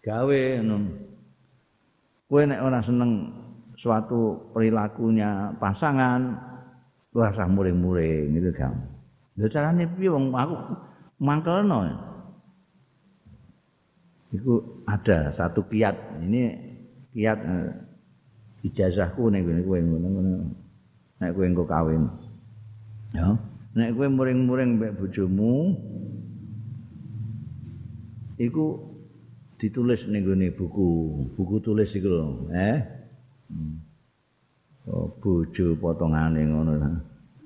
[0.03, 0.39] gawe
[2.27, 3.31] kowe nek ora seneng
[3.79, 6.33] suatu perilakunya pasangan
[7.13, 8.73] lu rasa muring-muring gitu kan.
[9.37, 10.55] Lha carane piye wong aku
[11.21, 11.93] mangkelno.
[14.33, 15.93] Iku ada satu kiat.
[16.25, 16.41] Ini
[17.13, 17.69] kiat eh,
[18.65, 20.09] ijazahku ning ngene kowe ngono.
[21.21, 22.09] Nek kowe engko kawin.
[23.13, 23.37] Ya.
[23.77, 25.77] Nek kowe muring-muring mbek bojomu
[28.41, 28.92] iku
[29.63, 30.87] ditulis ning buku,
[31.39, 32.83] buku tulis iku lho, eh.
[33.47, 33.79] Hmm.
[34.91, 36.91] Oh, bojo potongane ngono ta.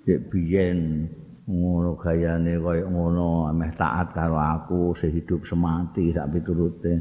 [0.01, 1.05] Dek biyen
[1.45, 6.93] ngono gayane kaya ngono, ameh taat karo aku sehidup semati sak piturute.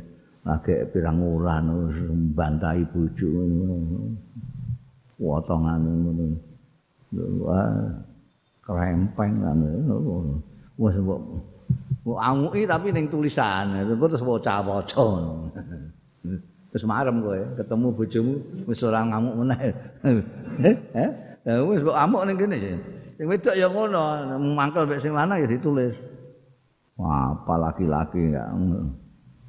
[0.45, 1.73] Lagi pirang wulan
[2.37, 3.97] mbantai bojo ngono.
[5.17, 6.25] Potongane ngono.
[7.41, 7.73] Wah,
[8.61, 10.45] krempeng kan ngono.
[10.77, 11.01] Wes
[12.07, 15.07] mbok anguki tapi ning tulisan, terus waca-waca.
[16.77, 18.35] wis marem kowe ketemu bojomu
[18.69, 19.73] wis ora ngamuk meneh.
[20.61, 20.77] Eh
[21.49, 22.57] eh wis kok amuk ning kene
[23.17, 25.97] sing wedok ya ngono mangkel mek sing lanang ya ditulis.
[27.01, 28.49] Wah, apa laki-laki enggak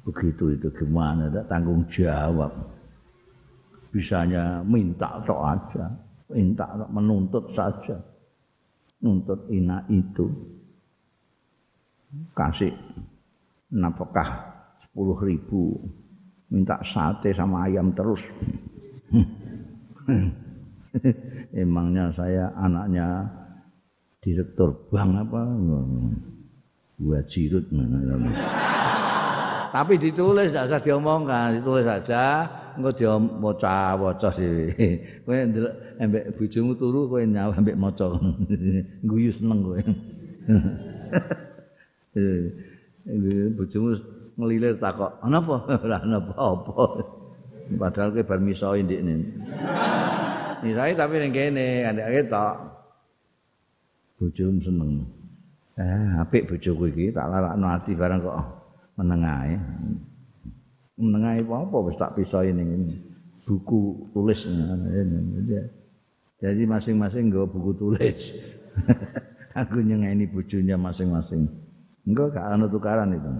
[0.04, 1.28] begitu itu gimana?
[1.28, 2.52] Ada tanggung jawab.
[3.92, 5.84] Bisanya minta tok aja
[6.32, 7.96] minta menuntut saja.
[9.04, 10.26] Nuntut ina itu
[12.32, 12.72] kasih
[13.72, 14.28] nafkah
[14.82, 15.76] sepuluh ribu.
[16.48, 18.24] Minta sate sama ayam terus.
[21.52, 23.28] Emangnya saya anaknya
[24.24, 25.44] direktur bank apa?
[26.98, 27.68] Buat jirut
[29.68, 31.60] tapi ditulis tidak usah diomongkan.
[31.60, 34.72] Ditulis saja engko dia maca-waca sih.
[35.24, 38.06] Kowe ndelok ambek bojomu turu kowe nyawa ambek maca.
[39.08, 39.80] Guyu seneng kowe
[43.56, 43.96] bojomu
[44.38, 46.84] ngelilir takok napa ora napa apa?
[47.68, 49.44] Padahal kowe bar miso ndikne.
[50.64, 52.54] Misai tapi ning kene andek ketok
[54.18, 54.92] bojomu seneng.
[55.78, 58.38] Eh apik bojoku iki tak larakno ati barang kok
[58.98, 59.54] meneng ae.
[60.98, 62.90] Menengahi apa wis tak pisahi ning
[63.46, 64.50] buku tulis.
[66.38, 68.34] Jadi masing-masing nggawa buku tulis.
[69.60, 71.67] Aku nyengeni bojonya masing-masing
[72.08, 73.30] enggak gak ana tukaran itu.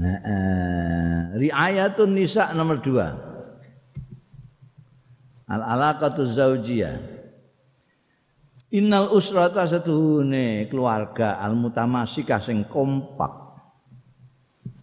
[0.00, 3.14] Nah, eh, riayatun nisa nomor dua.
[5.46, 6.98] Al alaqatu zaujiyah.
[8.70, 13.34] Innal usrata satuhune keluarga al mutamasika sing kompak.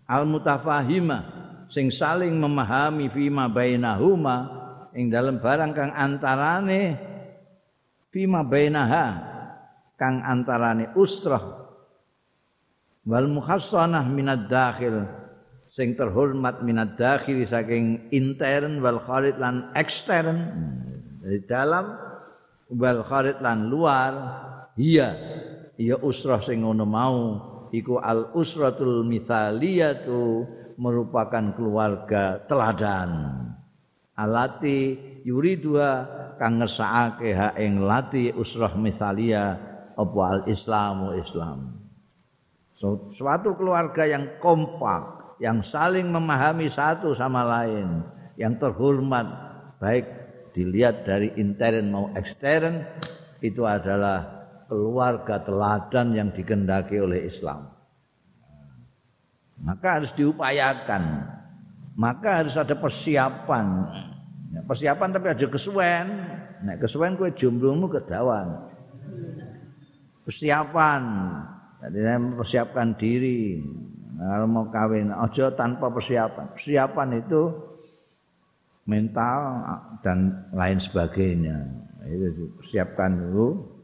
[0.08, 1.24] Al mutafahima
[1.68, 4.56] sing saling memahami fima bainahuma.
[4.92, 6.98] Ing dalam barang kang antarane
[8.12, 9.37] fima bainaha
[9.98, 11.68] kang antarane usrah.
[13.04, 15.04] Wal muhassanah minad dakhil
[15.74, 20.38] sing terhormat minad dakhil saking intern wal kharid lan ekstern.
[21.20, 21.98] Dari dalam
[22.72, 24.14] wal kharid lan luar
[24.78, 25.18] iya
[25.76, 27.20] iya usrah sing ngono mau.
[27.68, 30.48] Iku al usratul mithaliyatu
[30.80, 33.44] merupakan keluarga teladan.
[34.16, 34.96] Alati
[35.28, 36.08] yuridua
[36.40, 39.67] kang ngersakake ha ing lati usrah mithalia
[39.98, 41.82] apa al islamu islam
[42.78, 48.06] so, suatu keluarga yang kompak yang saling memahami satu sama lain
[48.38, 49.26] yang terhormat
[49.82, 50.06] baik
[50.54, 52.86] dilihat dari intern mau ekstern
[53.42, 57.72] itu adalah keluarga teladan yang dikendaki oleh Islam.
[59.58, 61.04] Maka harus diupayakan.
[61.98, 63.66] Maka harus ada persiapan.
[64.54, 66.08] Ya, persiapan tapi ada kesuwen.
[66.62, 68.70] Nek kesuwen kue jomblomu kedawan.
[70.28, 71.04] Persiapan.
[71.88, 73.64] Jadi saya mempersiapkan diri.
[74.18, 76.52] Kalau mau kawin, ojo tanpa persiapan.
[76.52, 77.42] Persiapan itu
[78.84, 79.40] mental
[80.04, 81.64] dan lain sebagainya.
[82.04, 83.78] Itu persiapkan dulu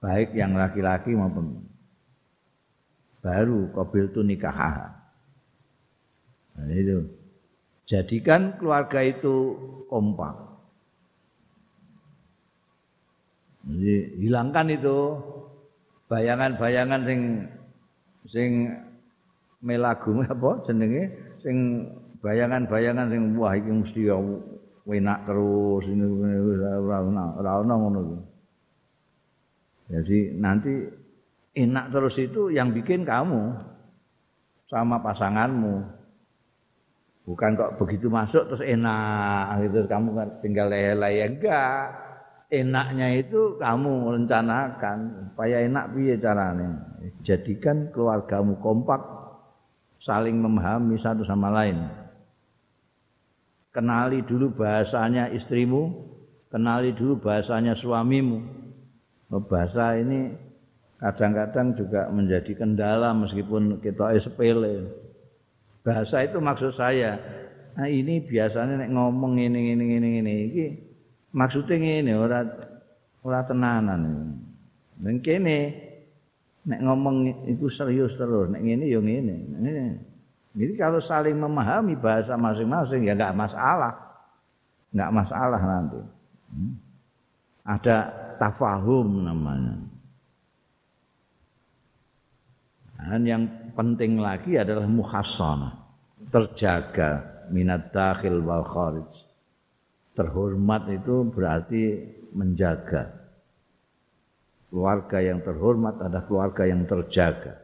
[0.00, 1.64] baik yang laki-laki maupun
[3.24, 4.56] baru kabil itu nikah.
[6.56, 7.02] Nah, itu.
[7.86, 9.54] Jadikan keluarga itu
[9.86, 10.45] kompak.
[13.66, 14.98] Jadi hilangkan itu
[16.06, 17.20] bayangan-bayangan sing
[18.30, 18.50] sing
[19.58, 21.10] melagu apa jenenge
[21.42, 21.90] sing
[22.22, 24.06] bayangan-bayangan sing wah iki mesti
[24.86, 28.22] enak terus ini ora ora ngono.
[29.90, 30.72] Jadi nanti
[31.58, 33.50] enak terus itu yang bikin kamu
[34.70, 35.98] sama pasanganmu.
[37.26, 42.05] Bukan kok begitu masuk terus enak gitu kamu kan tinggal lelai ya enggak.
[42.46, 44.98] Enaknya itu kamu merencanakan
[45.34, 46.78] supaya enak piye caranya.
[47.26, 49.02] Jadikan keluargamu kompak
[49.98, 51.82] saling memahami satu sama lain.
[53.74, 55.90] Kenali dulu bahasanya istrimu,
[56.46, 58.56] kenali dulu bahasanya suamimu
[59.26, 60.30] bahasa ini
[61.02, 64.86] kadang-kadang juga menjadi kendala meskipun kita sepele.
[65.82, 67.18] Bahasa itu maksud saya.
[67.76, 70.66] Nah ini biasanya nek ngomong ini ini ini ini iki
[71.36, 72.40] maksudnya ini ora
[73.20, 74.32] ora tenanan.
[74.96, 75.58] Dan kene
[76.64, 79.36] nek ngomong itu serius terus nek ngene yo ngene.
[80.56, 83.92] Jadi kalau saling memahami bahasa masing-masing ya enggak masalah.
[84.88, 86.00] Enggak masalah nanti.
[86.48, 86.72] Hmm.
[87.66, 87.96] Ada
[88.40, 89.76] tafahum namanya.
[92.96, 93.44] Dan yang
[93.76, 95.76] penting lagi adalah muhassanah,
[96.32, 99.25] terjaga minat dakhil wal kharij.
[100.16, 101.82] Terhormat itu berarti
[102.32, 103.12] menjaga.
[104.72, 107.60] Keluarga yang terhormat adalah keluarga yang terjaga.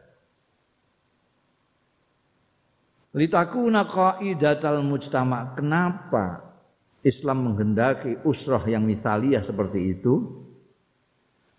[3.17, 5.57] Litakuna qaidatal mujtama.
[5.57, 6.53] Kenapa
[7.01, 10.43] Islam menghendaki usrah yang misaliyah seperti itu?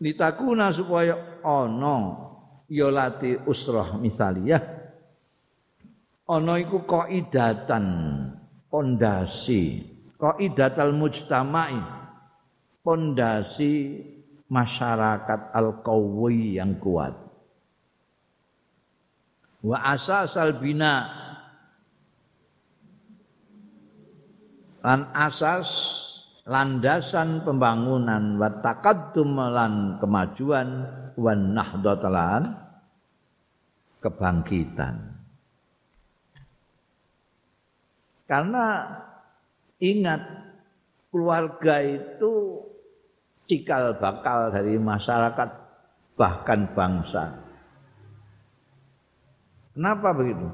[0.05, 1.99] litakuna supaya ana
[2.67, 4.63] ya lati usrah misaliyah
[6.27, 7.85] ana iku qaidatan
[8.69, 9.94] pondasi
[10.25, 11.85] qaidatal mujtama'i
[12.81, 14.01] pondasi
[14.49, 17.13] masyarakat al-qawi yang kuat.
[19.61, 21.09] Wa asasal bina
[24.85, 25.69] lan asas
[26.45, 30.69] landasan pembangunan wa taqaddum lan kemajuan
[31.17, 32.53] wan nahdatalan
[34.05, 35.17] kebangkitan.
[38.29, 38.65] Karena
[39.85, 40.25] ingat
[41.13, 42.65] keluarga itu
[43.45, 45.49] cikal bakal dari masyarakat
[46.17, 47.37] bahkan bangsa.
[49.77, 50.49] Kenapa begitu?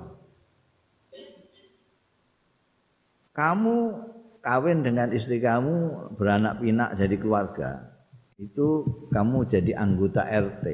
[3.31, 3.77] Kamu
[4.41, 7.71] kawin dengan istri kamu beranak pinak jadi keluarga
[8.41, 10.65] itu kamu jadi anggota RT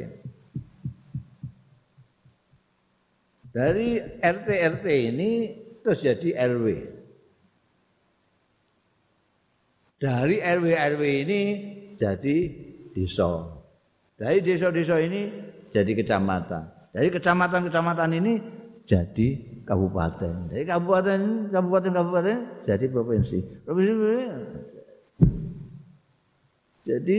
[3.51, 4.49] dari RT
[4.79, 5.31] RT ini
[5.83, 6.96] terus jadi RW
[9.97, 10.67] dari RW
[10.97, 11.41] RW ini
[11.97, 12.37] jadi
[12.93, 13.49] desa
[14.17, 15.29] dari desa-desa ini
[15.73, 18.35] jadi kecamatan dari kecamatan-kecamatan ini
[18.87, 19.29] jadi
[19.67, 20.49] kabupaten.
[20.49, 23.67] Dari kabupaten, kabupaten, kabupaten jadi provinsi.
[23.67, 24.31] Provinsi, provinsi.
[26.87, 27.19] Jadi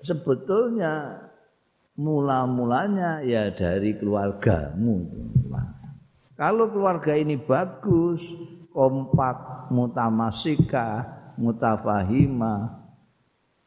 [0.00, 1.20] sebetulnya
[2.00, 5.04] mula-mulanya ya dari keluargamu.
[6.34, 8.24] Kalau keluarga ini bagus,
[8.74, 12.84] kompak, mutamasika, mutafahima,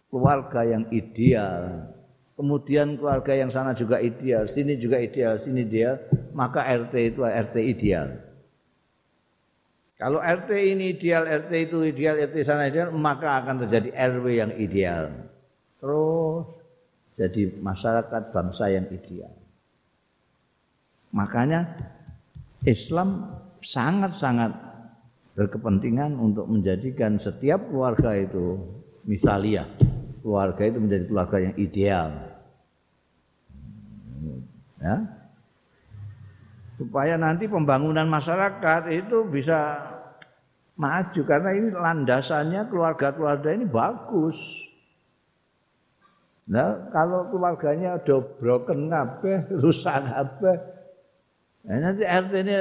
[0.07, 1.87] keluarga yang ideal,
[2.37, 5.99] kemudian keluarga yang sana juga ideal, sini juga ideal, sini ideal,
[6.31, 8.07] maka RT itu RT ideal.
[9.97, 14.51] Kalau RT ini ideal, RT itu ideal, RT sana ideal, maka akan terjadi RW yang
[14.53, 15.09] ideal.
[15.81, 16.45] Terus
[17.17, 19.33] jadi masyarakat bangsa yang ideal.
[21.09, 21.73] Makanya
[22.61, 23.33] Islam
[23.65, 24.66] sangat-sangat
[25.37, 28.57] berkepentingan untuk menjadikan setiap keluarga itu
[29.05, 29.69] misalnya
[30.25, 32.09] keluarga itu menjadi keluarga yang ideal.
[34.81, 34.95] Ya.
[36.81, 39.77] Supaya nanti pembangunan masyarakat itu bisa
[40.73, 44.37] maju karena ini landasannya keluarga-keluarga ini bagus.
[46.49, 50.57] Nah, kalau keluarganya udah broken kabeh, rusak kabeh.
[51.67, 52.57] Nah, nanti RT ini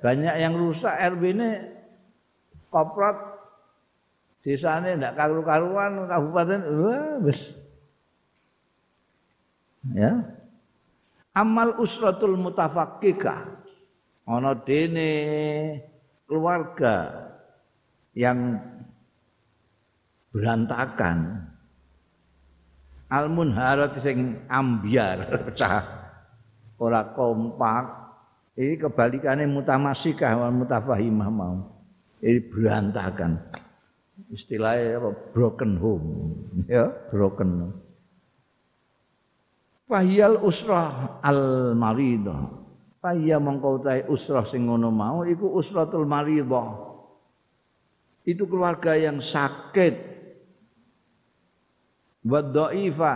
[0.00, 1.22] banyak yang rusak, RW
[2.76, 3.16] koprot
[4.44, 7.40] desane ndak karu-karuan kabupaten wah wis.
[9.96, 10.20] Ya.
[11.32, 13.64] Amal usratul mutafakkika.
[14.28, 15.12] Ana dene
[16.28, 17.26] keluarga
[18.12, 18.60] yang
[20.34, 21.48] berantakan.
[23.06, 25.86] Al munharat sing ambiar pecah
[26.84, 28.04] ora kompak.
[28.56, 31.75] Ini kebalikannya mutamasikah wal mutafahimah mau
[32.26, 33.38] ini berantakan
[34.34, 36.10] istilahnya apa broken home
[36.66, 37.70] ya broken
[39.86, 42.50] Fahiyal usrah al maridah.
[42.98, 46.74] Fahiyya mongko usrah sing ngono mau iku usratul maridah.
[48.26, 49.94] Itu keluarga yang sakit.
[52.26, 53.14] Wa dhaifa.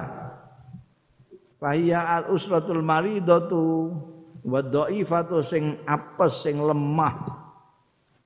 [1.58, 3.90] Fahiyya al usratul maridatu
[4.46, 7.39] wa dhaifatu sing apes sing lemah.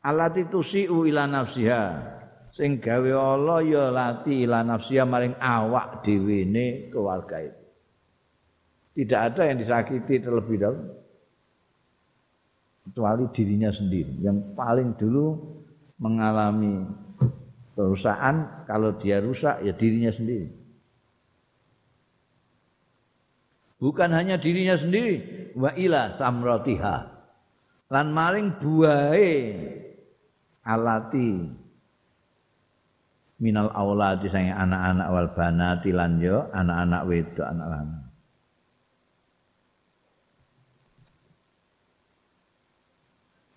[0.05, 2.13] Alati tusiu ila nafsiha
[2.53, 7.63] sing gawe Allah ya lati ila nafsiya maring awak dhewe ne keluarga itu.
[8.95, 10.87] Tidak ada yang disakiti terlebih dahulu
[12.85, 15.41] kecuali dirinya sendiri yang paling dulu
[15.97, 16.85] mengalami
[17.73, 20.53] kerusakan kalau dia rusak ya dirinya sendiri.
[23.81, 26.97] Bukan hanya dirinya sendiri, wa ila samratiha.
[27.93, 29.33] Lan maring buahe
[30.67, 31.63] alati.
[33.39, 36.17] Minal auladi sange anak-anak wal banati lan
[36.55, 38.05] anak-anak wedok anak lanang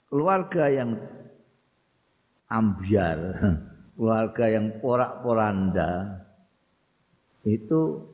[0.08, 0.92] keluarga yang
[2.48, 3.20] ambiar
[3.96, 6.24] keluarga yang porak-poranda
[7.44, 8.08] itu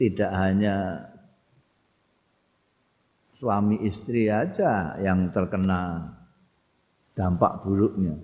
[0.00, 0.76] tidak hanya
[3.36, 6.10] suami istri aja yang terkena
[7.12, 8.18] dampak buruknya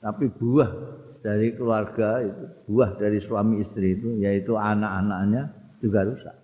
[0.00, 0.70] tapi buah
[1.20, 6.36] dari keluarga itu buah dari suami istri itu yaitu anak-anaknya juga rusak.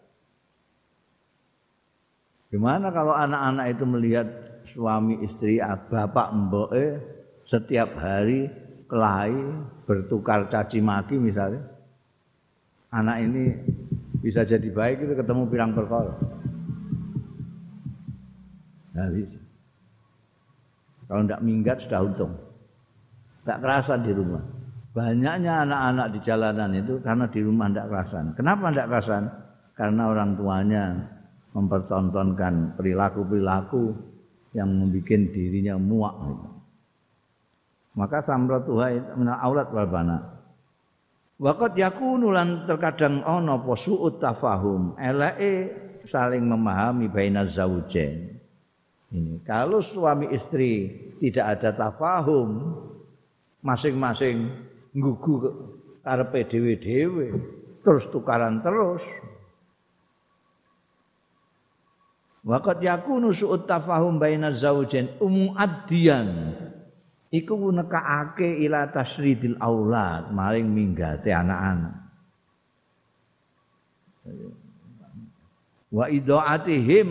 [2.53, 4.29] Gimana kalau anak-anak itu melihat
[4.69, 6.87] suami istri ah, bapak mboke
[7.49, 8.47] setiap hari
[8.87, 9.41] kelahi
[9.89, 11.63] bertukar caci maki misalnya
[12.95, 13.45] anak ini
[14.23, 16.15] bisa jadi baik itu ketemu pirang perkara
[18.97, 19.13] Nah,
[21.05, 22.33] kalau tidak minggat sudah untung.
[23.47, 24.43] Tak kerasa di rumah.
[24.91, 28.25] Banyaknya anak-anak di jalanan itu karena di rumah tidak kerasan.
[28.35, 29.25] Kenapa tidak kerasan?
[29.77, 30.85] Karena orang tuanya
[31.53, 33.93] mempertontonkan perilaku-perilaku
[34.57, 36.17] yang membuat dirinya muak.
[37.97, 40.19] Maka samratuha minal aulat wal bana.
[41.37, 45.69] Waqat yakunu lan terkadang ana apa su'ut tafahum, eleke
[46.09, 48.41] saling memahami baina zaujain.
[49.13, 50.89] Ini kalau suami istri
[51.21, 52.81] tidak ada tafahum,
[53.67, 54.47] masing-masing
[54.95, 55.35] nggugu
[56.07, 57.35] karepe dhewe-dhewe,
[57.83, 59.03] terus tukaran terus.
[62.47, 66.55] Waqat yakunu su'ut tafahum baina zaujain umuaddian
[67.35, 71.95] iku nekake ila tasridil aulad maring minggate anak-anak.
[75.91, 77.11] Wa idaatihim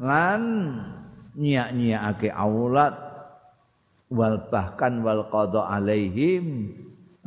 [0.00, 0.42] lan
[1.36, 3.03] nyiak-nyiakake aulad
[4.14, 6.70] wal bahkan wal qada alaihim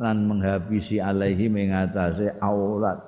[0.00, 2.98] lan menghabisi alaihim ing atase aulad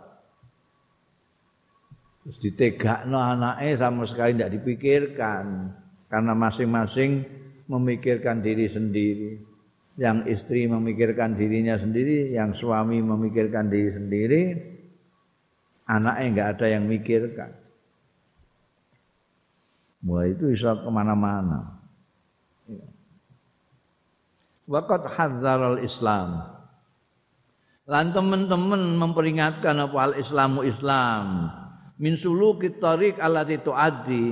[2.23, 5.73] terus ditegakno anake sama sekali tidak dipikirkan
[6.11, 7.25] karena masing-masing
[7.71, 9.33] memikirkan diri sendiri.
[9.95, 14.43] Yang istri memikirkan dirinya sendiri, yang suami memikirkan diri sendiri,
[15.87, 17.51] anaknya enggak ada yang mikirkan.
[20.03, 21.80] Mulai itu bisa ke mana-mana.
[24.71, 26.47] Wakat hadzar islam
[27.91, 31.51] Lan teman-teman memperingatkan apa al-islamu Islam.
[31.99, 34.31] Min suluki tariq allati tuaddi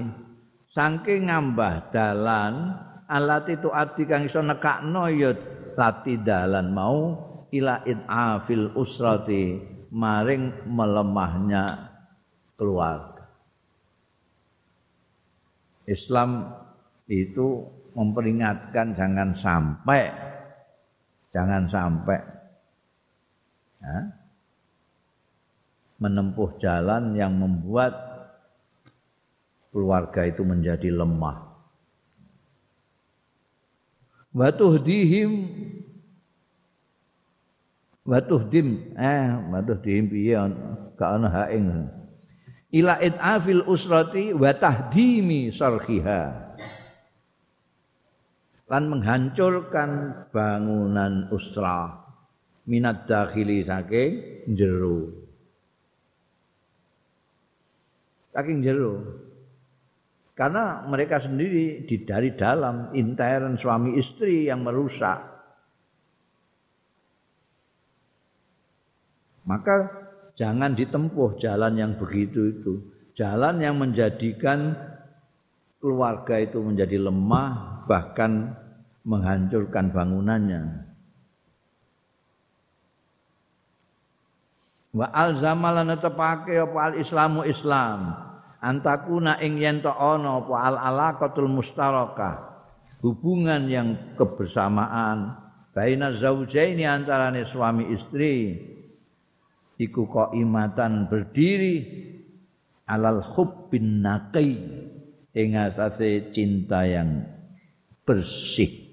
[0.71, 2.71] saking ngambah dalan
[3.11, 5.35] alati tu ati kang iso nekakno ya
[5.75, 7.19] lati dalan mau
[7.51, 9.59] ila idafil usrati
[9.91, 11.67] maring melemahnya
[12.55, 13.27] keluarga.
[15.83, 16.47] Islam
[17.11, 17.67] itu
[17.99, 20.28] memperingatkan jangan sampai
[21.35, 22.21] jangan sampai
[23.83, 23.97] ya,
[25.99, 27.93] menempuh jalan yang membuat
[29.75, 31.45] keluarga itu menjadi lemah.
[34.33, 35.31] Wa tuhdihim
[38.09, 40.39] wa tuhdim eh wa tuhdihim piye
[40.97, 41.93] gak ana ha ing.
[42.69, 46.48] Ila idafil usrati wa tahdimi sarhiha
[48.69, 49.91] lan menghancurkan
[50.33, 52.05] bangunan usrah
[52.69, 54.13] minat dakhili saking
[54.53, 55.09] jero
[58.37, 59.27] saking jero
[60.39, 65.19] karena mereka sendiri di dari dalam intern suami istri yang merusak.
[69.43, 69.77] Maka
[70.39, 72.75] jangan ditempuh jalan yang begitu itu.
[73.19, 74.79] Jalan yang menjadikan
[75.79, 78.55] keluarga itu menjadi lemah bahkan
[79.07, 80.85] menghancurkan bangunannya.
[84.93, 88.19] Wa alzamalana tepake apa al islamu islam
[88.59, 92.43] antakuna ing yen ana apa al alaqatul mustarakah
[93.05, 95.39] hubungan yang kebersamaan
[95.71, 98.67] baina zaujaini antarane suami istri.
[99.79, 101.87] Iku qaimatan berdiri
[102.91, 104.59] alal hubbin naqi
[105.39, 107.23] ing asase cinta yang
[108.03, 108.91] bersih.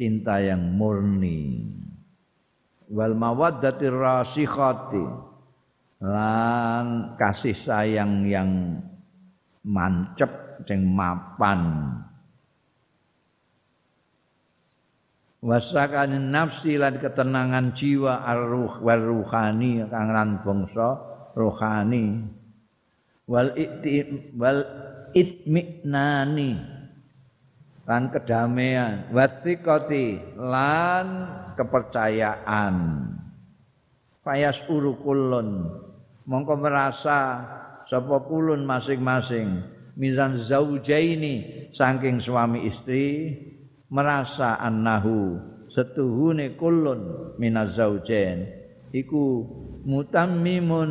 [0.00, 1.68] Cinta yang murni.
[2.88, 5.04] Wal mawaddatir rasikhati.
[6.00, 8.80] Lan kasih sayang yang
[9.60, 11.60] mancep sing mapan.
[15.40, 21.00] Wasakan nafsi lan ketenangan jiwa arruh wal ruhani kang lan bangsa
[21.32, 22.39] rohani
[23.30, 24.02] wal ikti
[24.34, 24.66] wal
[25.14, 26.58] itminani.
[27.86, 29.06] Lan kedamaian.
[29.14, 31.06] Wasiqati lan
[31.54, 32.74] kepercayaan.
[34.26, 35.70] Payas urukulun
[36.26, 37.46] mongko merasa
[37.86, 39.62] sapa kulun masing-masing.
[39.94, 41.70] Mizan zaujaini.
[41.70, 43.38] Saking suami istri.
[43.90, 48.46] Merasa annahu setuhune kulun minaz zaujain.
[48.94, 49.46] Iku
[49.84, 50.90] mutammimun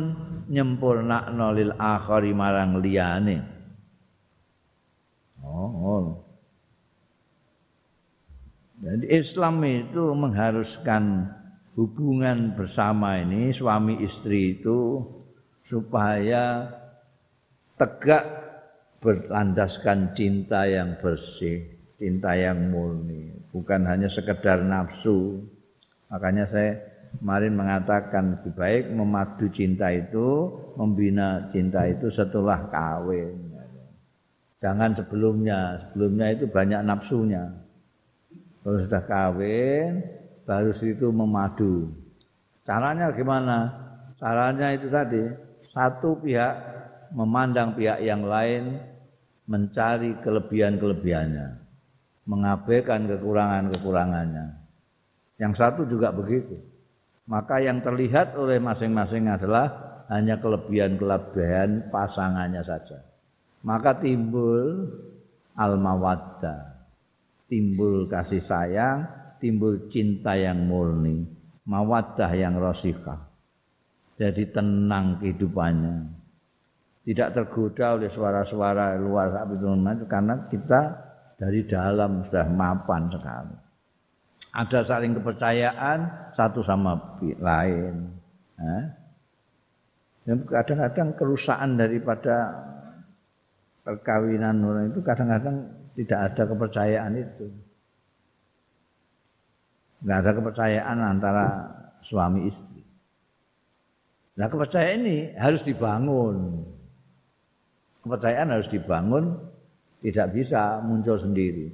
[0.50, 3.38] nyempurnakno lil akhari marang liyane
[5.44, 6.06] oh, oh.
[8.80, 11.28] Jadi Islam itu mengharuskan
[11.76, 15.04] hubungan bersama ini suami istri itu
[15.68, 16.64] supaya
[17.76, 18.24] tegak
[19.04, 21.64] berlandaskan cinta yang bersih,
[22.00, 25.44] cinta yang murni, bukan hanya sekedar nafsu.
[26.08, 33.50] Makanya saya kemarin mengatakan lebih baik memadu cinta itu, membina cinta itu setelah kawin.
[34.60, 37.48] Jangan sebelumnya, sebelumnya itu banyak nafsunya.
[38.60, 40.04] Kalau sudah kawin,
[40.44, 41.88] baru itu memadu.
[42.68, 43.58] Caranya gimana?
[44.20, 45.24] Caranya itu tadi,
[45.72, 46.54] satu pihak
[47.16, 48.78] memandang pihak yang lain
[49.48, 51.56] mencari kelebihan-kelebihannya,
[52.28, 54.60] mengabaikan kekurangan-kekurangannya.
[55.40, 56.69] Yang satu juga begitu.
[57.30, 59.70] Maka yang terlihat oleh masing-masing adalah
[60.10, 62.98] hanya kelebihan-kelebihan pasangannya saja.
[63.62, 64.90] Maka timbul
[65.54, 66.80] al-mawaddah
[67.46, 69.06] timbul kasih sayang
[69.42, 71.26] timbul cinta yang murni
[71.66, 73.30] mawaddah yang rosikah
[74.20, 76.20] jadi tenang kehidupannya.
[77.00, 79.32] Tidak tergoda oleh suara-suara luar
[80.04, 80.80] karena kita
[81.40, 83.69] dari dalam sudah mapan sekali
[84.50, 85.98] ada saling kepercayaan
[86.34, 88.10] satu sama lain
[88.58, 88.84] eh?
[90.30, 92.54] kadang-kadang kerusakan daripada
[93.82, 95.56] perkawinan orang itu kadang-kadang
[95.96, 97.46] tidak ada kepercayaan itu.
[100.00, 101.46] Enggak ada kepercayaan antara
[102.00, 102.82] suami istri.
[104.40, 106.64] Nah kepercayaan ini harus dibangun.
[108.00, 109.36] Kepercayaan harus dibangun,
[110.00, 111.68] tidak bisa muncul sendiri.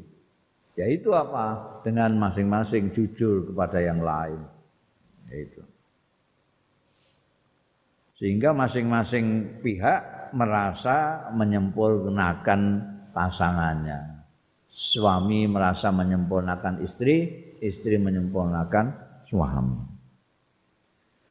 [0.76, 1.80] Yaitu apa?
[1.80, 4.44] Dengan masing-masing jujur kepada yang lain.
[5.32, 5.64] Yaitu.
[8.16, 12.60] Sehingga masing-masing pihak merasa menyempurnakan
[13.12, 14.24] pasangannya.
[14.68, 18.92] Suami merasa menyempurnakan istri, istri menyempurnakan
[19.24, 19.80] suami.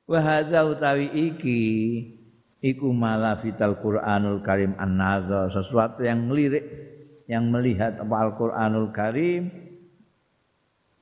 [0.05, 1.61] Wa hadza utawi iki
[2.61, 2.93] iku
[3.41, 4.97] fital Qur'anul Karim an
[5.49, 6.84] sesuatu yang melirik
[7.25, 9.49] yang melihat apa Al-Qur'anul Karim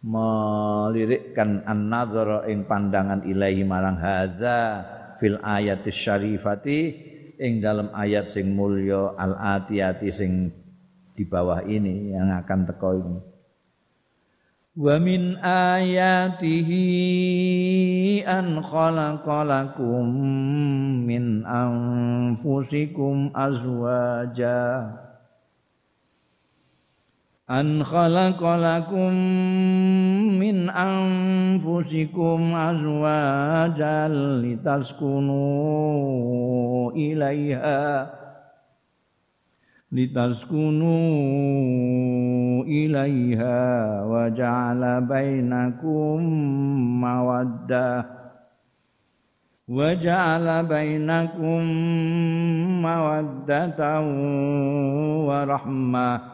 [0.03, 4.83] melirikkan an-nazara ing pandangan ilahi marang hadza
[5.19, 6.79] fil ayatis syarifati
[7.39, 10.51] ing dalam ayat sing mulya al-atiyati sing
[11.13, 13.17] di bawah ini yang akan teko ini.
[14.73, 16.81] Wa min ayatihi
[18.25, 20.09] an khalaqalakum
[21.05, 24.89] min anfusikum azwaja
[27.47, 29.11] an khalaqalakum
[30.39, 35.35] min anfusikum azwajan litaskunu
[36.95, 38.07] ilaiha
[39.91, 40.95] litaskunu
[42.63, 43.59] ilaiha
[44.07, 46.23] wa ja'ala bainakum
[47.03, 48.07] mawaddah
[49.67, 51.63] wa ja'ala bainakum
[52.79, 54.07] mawaddatan
[55.27, 56.32] wa rahmah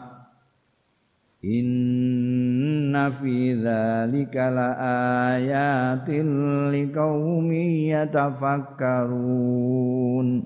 [1.39, 6.27] Inna fi dzalika laayatin
[6.67, 10.43] liqaumin yatafakkarun.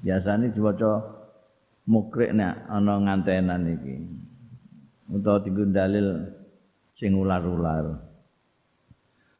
[0.00, 1.04] Biasane diwaca
[1.84, 4.00] mukrik nek ana ngantenan iki.
[5.12, 6.32] Utawa tinggu dalil
[6.96, 8.00] sing ular-ular.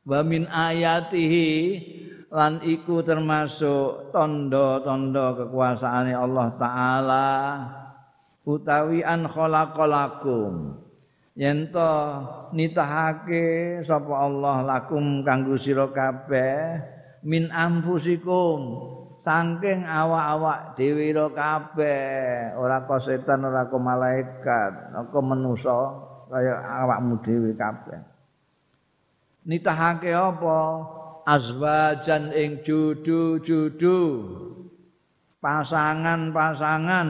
[0.04, 1.48] Wa min ayatihi
[2.28, 7.32] lan iku termasuk tondo-tondo kekuasaane Allah taala
[8.42, 10.78] utawi an khalaqalakum
[11.38, 11.92] yen to
[12.52, 16.82] nitahake sapa Allah lakum kanggo sira kabeh
[17.22, 18.90] min anfusikum
[19.22, 22.52] saking awak-awak dhewe kabeh.
[22.58, 24.72] Ora kok setan ora kok malaikat
[25.08, 25.78] kok manusa
[26.26, 28.02] kaya awakmu dhewe kabeh.
[29.46, 30.58] Nitahake apa?
[31.22, 34.02] Azwajan ing judu-judu.
[35.42, 37.08] Pasangan-pasangan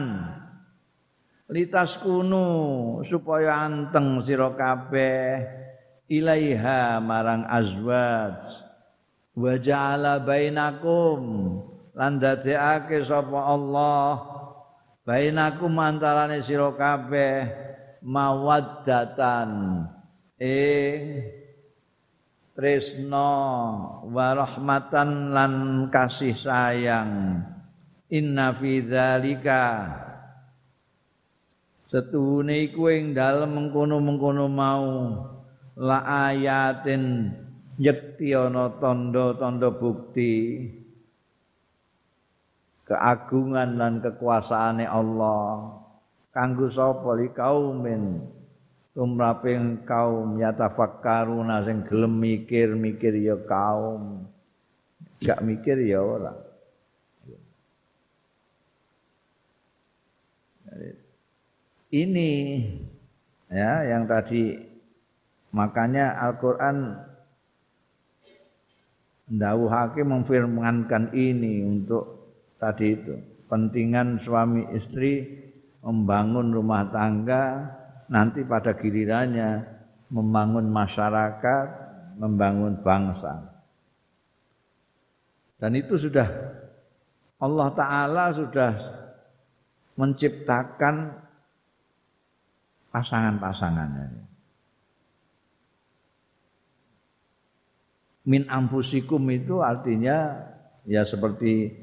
[1.51, 5.61] litas kunu supaya anteng sira kabeh.
[6.07, 8.43] Ilaiha marang azwaj.
[9.33, 11.21] Wa ja'ala bainakum
[11.97, 14.21] lan dadekake sapa Allah.
[15.03, 17.49] Bainakum antarane sira kabeh
[18.05, 19.83] mawaddatan.
[20.37, 21.23] Ing
[22.53, 23.31] tresno
[24.05, 25.53] wa rahmatan lan
[25.89, 27.41] kasih sayang.
[28.13, 29.65] Inna fi dzalika
[31.93, 34.89] setuhune iku ing dalem mengkono-mengkono mau.
[35.77, 37.29] La ayatin
[37.77, 40.65] yekti ana tanda-tanda bukti.
[42.89, 45.77] Keagungan dan kekuasaane Allah.
[46.33, 48.25] Kanggo sapa li kaumin?
[48.97, 54.25] Tumraping kaum yatafakkaruna sing gelem mikir-mikir ya kaum.
[55.21, 56.33] Gak mikir ya ora
[61.93, 62.65] ini.
[63.53, 64.57] Ya yang tadi.
[65.53, 66.97] Makanya Al-Qur'an
[69.29, 73.13] ndawuhake memfirmankan ini untuk tadi itu.
[73.45, 75.29] Pentingan suami istri
[75.85, 77.69] membangun rumah tangga,
[78.09, 79.61] nanti pada gilirannya
[80.09, 81.67] membangun masyarakat,
[82.17, 83.53] membangun bangsa.
[85.61, 86.25] Dan itu sudah
[87.37, 88.73] Allah Ta'ala sudah
[89.93, 91.22] menciptakan
[92.93, 94.21] pasangan-pasangannya.
[98.23, 100.47] Min ampusikum itu artinya
[100.87, 101.73] ya seperti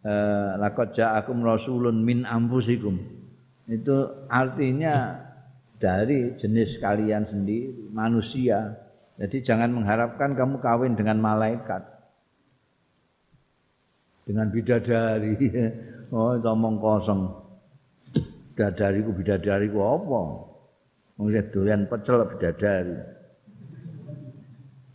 [0.00, 2.96] eh, lakot ja'akum rasulun min ampusikum.
[3.68, 5.20] Itu artinya
[5.76, 8.78] dari jenis kalian sendiri, manusia.
[9.20, 11.82] Jadi jangan mengharapkan kamu kawin dengan malaikat.
[14.24, 15.34] Dengan bidadari.
[16.14, 17.43] Oh, omong kosong.
[18.54, 20.22] Bidadariku bidadariku apa?
[21.18, 22.94] Mungkin doyan pecel bidadari.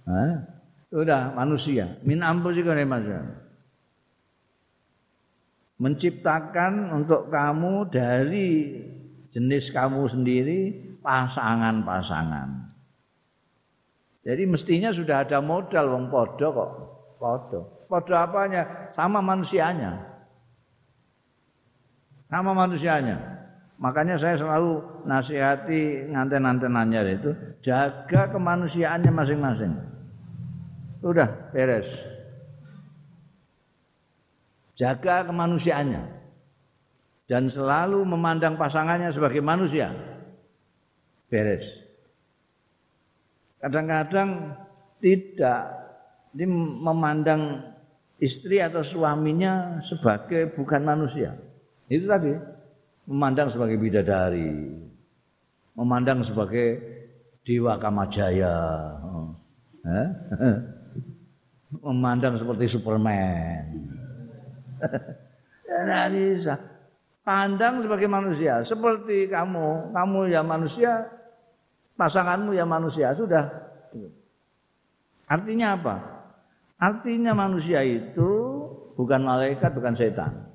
[0.08, 0.32] Hah?
[0.88, 2.00] Sudah manusia.
[2.08, 3.20] Min ampusika manusia.
[5.80, 8.80] Menciptakan untuk kamu dari
[9.32, 10.60] jenis kamu sendiri
[11.04, 12.68] pasangan-pasangan.
[14.24, 16.72] Jadi mestinya sudah ada modal wong podo kok.
[17.20, 17.60] Podo.
[17.88, 18.92] Podo apanya?
[18.96, 20.00] Sama manusianya.
[22.28, 23.39] Sama manusianya.
[23.80, 27.32] Makanya saya selalu nasihati nganten-nganten anyar itu
[27.64, 29.72] jaga kemanusiaannya masing-masing.
[31.00, 31.88] Udah beres.
[34.76, 36.04] Jaga kemanusiaannya
[37.32, 39.96] dan selalu memandang pasangannya sebagai manusia.
[41.32, 41.64] Beres.
[43.64, 44.60] Kadang-kadang
[45.00, 45.62] tidak
[46.36, 46.46] ini
[46.84, 47.64] memandang
[48.20, 51.32] istri atau suaminya sebagai bukan manusia.
[51.88, 52.59] Itu tadi
[53.10, 54.54] memandang sebagai bidadari,
[55.74, 56.78] memandang sebagai
[57.42, 58.54] dewa kamajaya,
[61.90, 63.66] memandang seperti Superman.
[65.66, 66.54] Tidak bisa.
[67.26, 69.94] Pandang sebagai manusia seperti kamu.
[69.94, 71.10] Kamu ya manusia
[71.98, 73.50] pasanganmu ya manusia sudah.
[75.30, 75.96] Artinya apa?
[76.80, 78.30] Artinya manusia itu
[78.98, 80.49] bukan malaikat bukan setan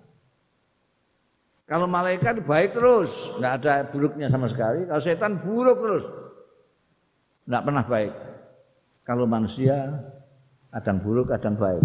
[1.65, 6.05] kalau malaikat baik terus tidak ada buruknya sama sekali kalau setan buruk terus
[7.45, 8.13] tidak pernah baik
[9.05, 9.77] kalau manusia
[10.73, 11.85] kadang buruk kadang baik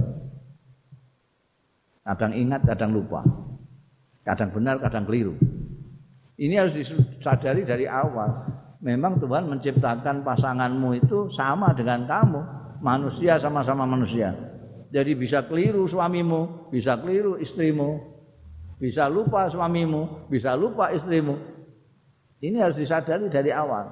[2.04, 3.22] kadang ingat kadang lupa
[4.30, 5.34] Kadang benar, kadang keliru.
[6.38, 8.46] Ini harus disadari dari awal.
[8.80, 12.42] Memang Tuhan menciptakan pasanganmu itu sama dengan kamu.
[12.80, 14.32] Manusia sama-sama manusia.
[14.94, 18.19] Jadi bisa keliru suamimu, bisa keliru istrimu,
[18.80, 21.36] bisa lupa suamimu, bisa lupa istrimu.
[22.40, 23.92] Ini harus disadari dari awal.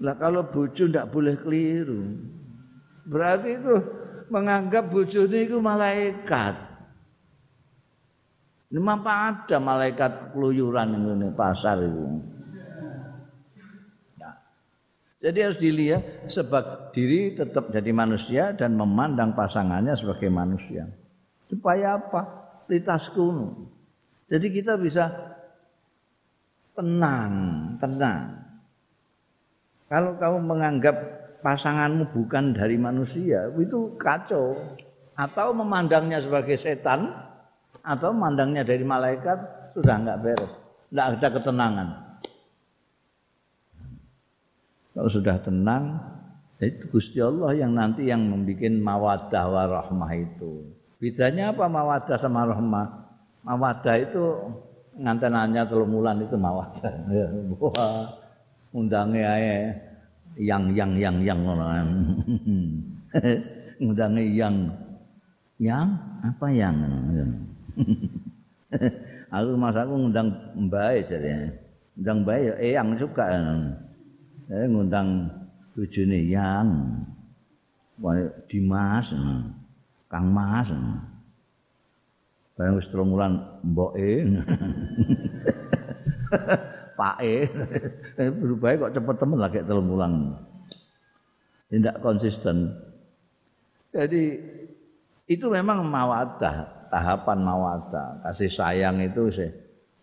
[0.00, 2.00] Lah kalau bojo ndak boleh keliru.
[3.04, 3.74] Berarti itu
[4.30, 6.54] menganggap bojone itu malaikat.
[8.70, 12.22] Ini apa ada malaikat keluyuran ini pasar itu.
[14.14, 14.30] Ya.
[15.18, 20.86] Jadi harus dilihat sebab diri tetap jadi manusia dan memandang pasangannya sebagai manusia.
[21.50, 22.40] Supaya apa?
[22.70, 23.66] Litas kuno.
[24.30, 25.10] Jadi kita bisa
[26.78, 27.34] tenang,
[27.82, 28.38] tenang.
[29.90, 30.96] Kalau kamu menganggap
[31.42, 34.54] pasanganmu bukan dari manusia, itu kacau.
[35.18, 37.10] Atau memandangnya sebagai setan,
[37.82, 39.36] atau mandangnya dari malaikat
[39.74, 40.52] sudah enggak beres,
[40.94, 41.88] enggak ada ketenangan.
[44.94, 45.84] Kalau sudah tenang,
[46.60, 50.79] itu Gusti Allah yang nanti yang membuat mawadah warahmah itu.
[51.00, 51.64] Bedanya apa?
[51.64, 52.86] Mawadah sama rahmah?
[53.40, 54.36] Mawadah itu
[55.00, 56.92] ngantenannya telung bulan itu mawadah.
[57.08, 58.04] Ya, wah,
[58.76, 59.72] undange ae.
[60.36, 61.64] Yang yang yang yang ngono.
[63.82, 64.68] undange yang
[65.56, 65.88] yang?
[66.20, 66.76] Apa yang?
[69.30, 70.26] Aku mas aku ngundang
[70.58, 71.54] mbak jadi
[71.94, 73.30] ngundang mbak ya eyang juga
[74.50, 75.30] saya ngundang
[75.78, 76.66] tujuh yang.
[78.50, 79.14] Dimas
[80.10, 80.68] Kang Mas.
[82.58, 84.04] Barang wis telung wulan mboke.
[87.00, 87.48] Pak E
[88.18, 90.36] berubah kok cepet temen lagi telung wulan.
[91.70, 92.74] Tidak konsisten.
[93.94, 94.36] Jadi
[95.30, 99.50] itu memang mawadah tahapan mawaddah, kasih sayang itu sih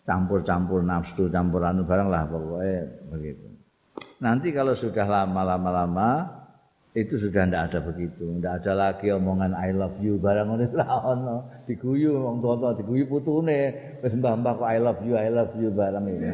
[0.07, 2.79] campur-campur nafsu, campur anu barang lah pokoknya
[3.11, 3.47] begitu.
[4.23, 6.36] Nanti kalau sudah lama-lama-lama
[6.97, 11.05] itu sudah tidak ada begitu, tidak ada lagi omongan I love you barang ini lah
[11.05, 13.69] ono diguyu wong tua diguyu putune
[14.01, 16.25] wis mbah-mbah kok I love you I love you barang itu.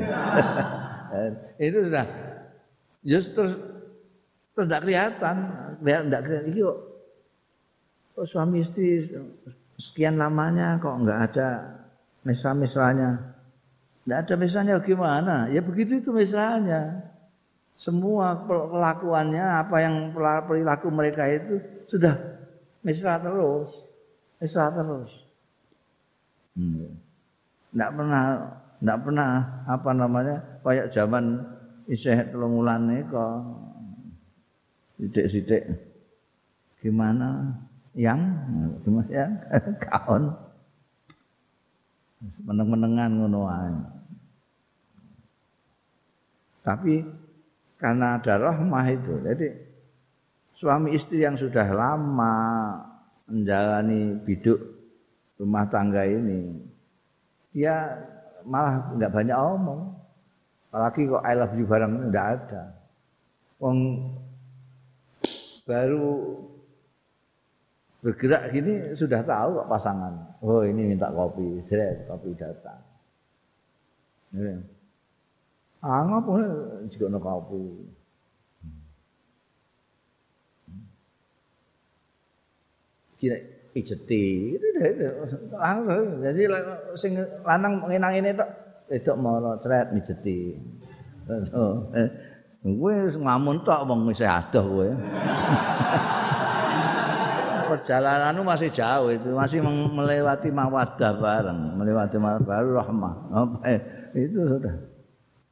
[1.68, 2.06] itu sudah
[3.04, 3.54] just ya terus
[4.56, 5.36] terus tidak kelihatan,
[5.84, 6.48] tidak kelihatan.
[6.56, 6.62] Iki
[8.16, 9.04] kok suami istri
[9.76, 11.48] sekian lamanya kok enggak ada
[12.24, 13.36] mesra-mesranya.
[14.08, 15.52] Tidak ada mesranya gimana?
[15.52, 17.13] Ya begitu itu mesranya.
[17.74, 20.14] Semua perlakuannya, apa yang
[20.46, 21.60] perilaku mereka itu
[21.90, 22.16] sudah
[22.86, 23.70] mesra terus.
[24.40, 25.12] Mesra terus.
[26.54, 26.94] Hmm.
[27.74, 28.24] Tidak pernah,
[28.78, 29.32] tidak pernah
[29.66, 31.42] apa namanya, kayak zaman
[31.90, 33.36] isih telung wulan kok
[35.02, 35.64] sidik-sidik.
[36.80, 37.58] Gimana?
[37.98, 38.22] Yang?
[38.86, 39.08] Gimana?
[39.10, 39.32] Yang?
[39.90, 40.24] Kaon.
[42.48, 43.42] Meneng-menengan ngono
[46.64, 47.04] tapi
[47.84, 49.48] karena ada rahmah itu jadi
[50.56, 52.36] suami istri yang sudah lama
[53.28, 54.60] menjalani biduk
[55.36, 56.64] rumah tangga ini
[57.52, 58.00] dia
[58.48, 59.92] malah nggak banyak omong
[60.72, 62.64] apalagi kok I love you bareng nggak ada
[63.64, 64.12] Wong
[65.64, 66.36] baru
[68.04, 70.14] bergerak gini sudah tahu kok pasangan.
[70.44, 72.84] Oh ini minta kopi, seret kopi datang.
[75.84, 76.32] Ah ngapa
[76.88, 77.60] jika no kopi?
[83.20, 83.36] Kira
[83.76, 84.56] ijeti
[85.52, 86.42] langsung jadi
[86.96, 88.50] sing lanang ngenang ini tok
[88.88, 90.56] wedok mara cret mijeti.
[91.52, 92.08] Oh, eh,
[93.20, 94.88] ngamun tok wong isih adoh kowe.
[97.64, 103.14] Perjalananmu masih jauh itu, masih melewati mawadah bareng, melewati mawadah baru rahmah.
[103.66, 103.80] Eh,
[104.14, 104.93] itu sudah.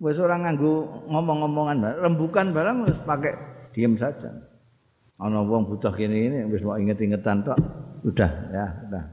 [0.01, 3.37] Wis ora nganggo ngomong-ngomongan, rembukan barang wis pakai
[3.69, 4.33] diam saja.
[5.21, 7.61] Ana wong butuh kene ini wis mau inget-ingetan tok,
[8.01, 9.05] udah ya, udah.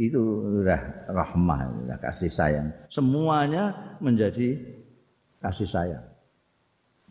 [0.00, 0.20] Itu
[0.56, 2.68] sudah rahmah, sudah kasih sayang.
[2.88, 4.56] Semuanya menjadi
[5.44, 6.04] kasih sayang.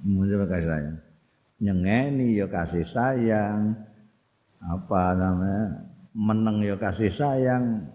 [0.02, 0.98] Muncul kasih sayang.
[1.62, 3.78] Nyengeni ya kasih sayang.
[4.66, 5.94] Apa namanya?
[6.14, 7.86] Meneng ya kasih sayang.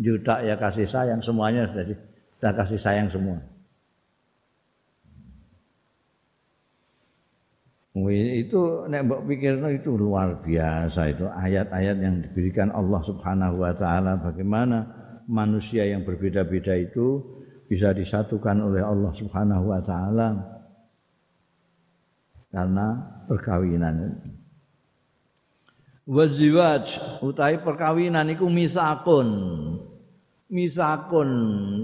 [0.00, 1.20] Juta ya kasih sayang.
[1.20, 1.84] Semuanya sudah,
[2.38, 3.38] sudah kasih sayang semua.
[7.92, 14.16] itu nek mbok pikirno itu luar biasa itu ayat-ayat yang diberikan Allah Subhanahu wa taala
[14.16, 14.88] bagaimana
[15.28, 17.20] manusia yang berbeda-beda itu
[17.68, 20.28] bisa disatukan oleh Allah Subhanahu wa taala
[22.52, 22.86] karena
[23.28, 24.20] perkawinan.
[26.02, 29.28] Waziwaj utawi perkawinan iku misakun.
[30.50, 31.30] Misakun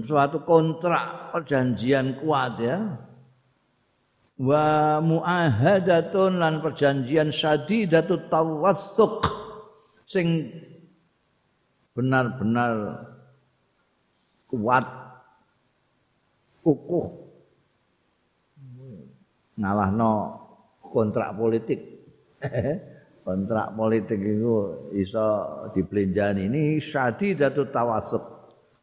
[0.03, 2.99] suatu kontrak perjanjian kuat ya.
[4.39, 9.23] Wa muahadatun lan perjanjian syadidatut tawassuk
[10.03, 10.51] sing
[11.95, 13.03] benar-benar
[14.47, 14.87] kuat
[16.63, 17.07] kukuh
[19.59, 20.11] ngalahno
[20.79, 21.79] kontrak politik
[23.29, 25.27] kontrak politik itu iso
[25.77, 28.23] dibelenjani ini syadidatu tawasuk.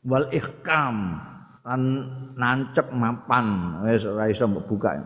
[0.07, 1.19] Wal ihkam.
[1.67, 1.83] Lan
[2.39, 3.83] nancep mapan.
[3.83, 5.03] Wis ora iso buka.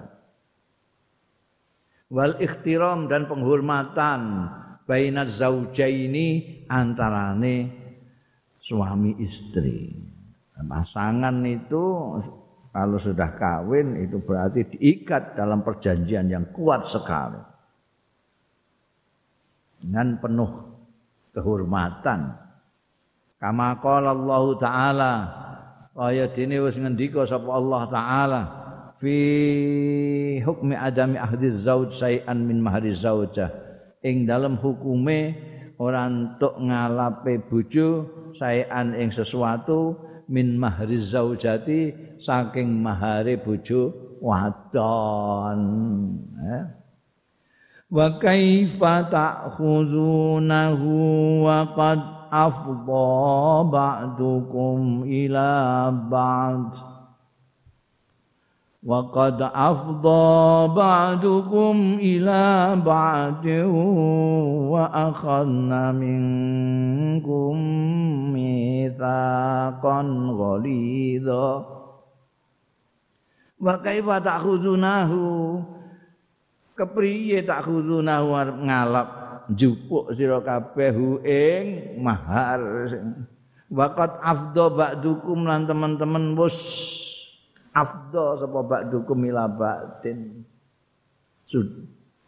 [2.12, 4.20] Wal ikhtiram dan penghormatan
[4.84, 7.56] baina zaujaini antarane
[8.60, 9.88] suami istri.
[10.60, 11.84] Pasangan itu
[12.68, 17.49] kalau sudah kawin itu berarti diikat dalam perjanjian yang kuat sekali.
[19.80, 20.52] Dengan penuh
[21.32, 22.36] kehormatan.
[23.40, 25.12] Kama qala Allah taala
[25.96, 28.42] kaya dene wis ngendika sapa Allah taala
[29.00, 29.16] fi
[30.44, 33.48] hukmi adami ahdi zauj sayan min mahri zaujah
[34.04, 35.36] ing dalam hukume
[35.80, 39.96] ora entuk ngalape bojo sayan ing sesuatu
[40.28, 45.60] min mahri zaujati saking mahare bojo wadon
[46.44, 46.79] eh?
[47.90, 50.82] وكيف تأخذونه
[51.44, 52.00] وقد
[52.32, 56.76] أفضى بعضكم إلى بعض؟
[58.86, 63.46] وقد أفضى بعضكم إلى بعض
[64.70, 67.56] وأخذنا منكم
[68.32, 70.02] ميثاقا
[70.38, 71.66] غليظا.
[73.60, 75.10] وكيف تأخذونه؟
[76.80, 78.32] Kepriye tak khudunahu
[78.64, 79.08] ngalap
[79.52, 81.64] jupuk sira kabeh ing
[82.00, 82.60] mahar.
[83.70, 86.58] Waqat afdha ba'dukum lan teman-teman wis
[87.70, 90.42] afdha sapa ba'dukum ila ba'din.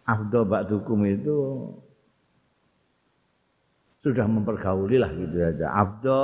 [0.07, 1.39] Afdha ba'dukum itu
[4.03, 6.21] sudah mempergauli lah gitu aja afdha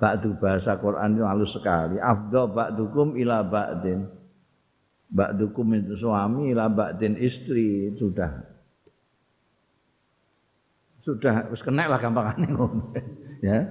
[0.00, 1.96] ba'du bahasa Quran itu halus sekali.
[1.96, 4.04] Afdha ba'dukum ila ba'din
[5.12, 8.32] ba'dukum itu suami ila ba'din istri sudah
[11.04, 12.96] sudah wis kena lah gampangane ngono
[13.44, 13.68] ya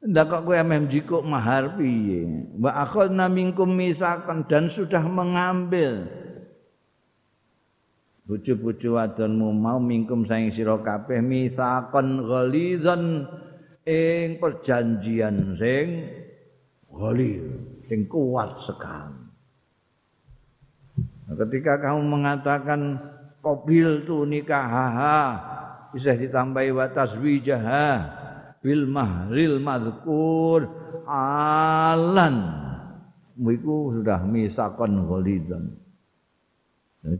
[0.00, 2.24] Ndak kok kowe meh jikuk mahar piye?
[2.56, 6.08] Wa akhadna minkum misakan dan sudah mengambil
[8.24, 13.28] bojo-bojo wadonmu mau mingkum saing sira kabeh misakon ghalizan
[13.84, 16.08] ing perjanjian sing
[16.88, 17.44] ghalil
[17.84, 19.19] sing kuat sekali.
[21.30, 22.98] Nah, ketika kamu mengatakan
[23.38, 24.66] qabil tu nikah
[25.94, 27.86] bisa ditambahi wa taswijaha
[28.58, 30.66] bil mahril madhkur
[31.06, 32.34] alan.
[33.38, 35.70] Iku sudah misakon ghalidan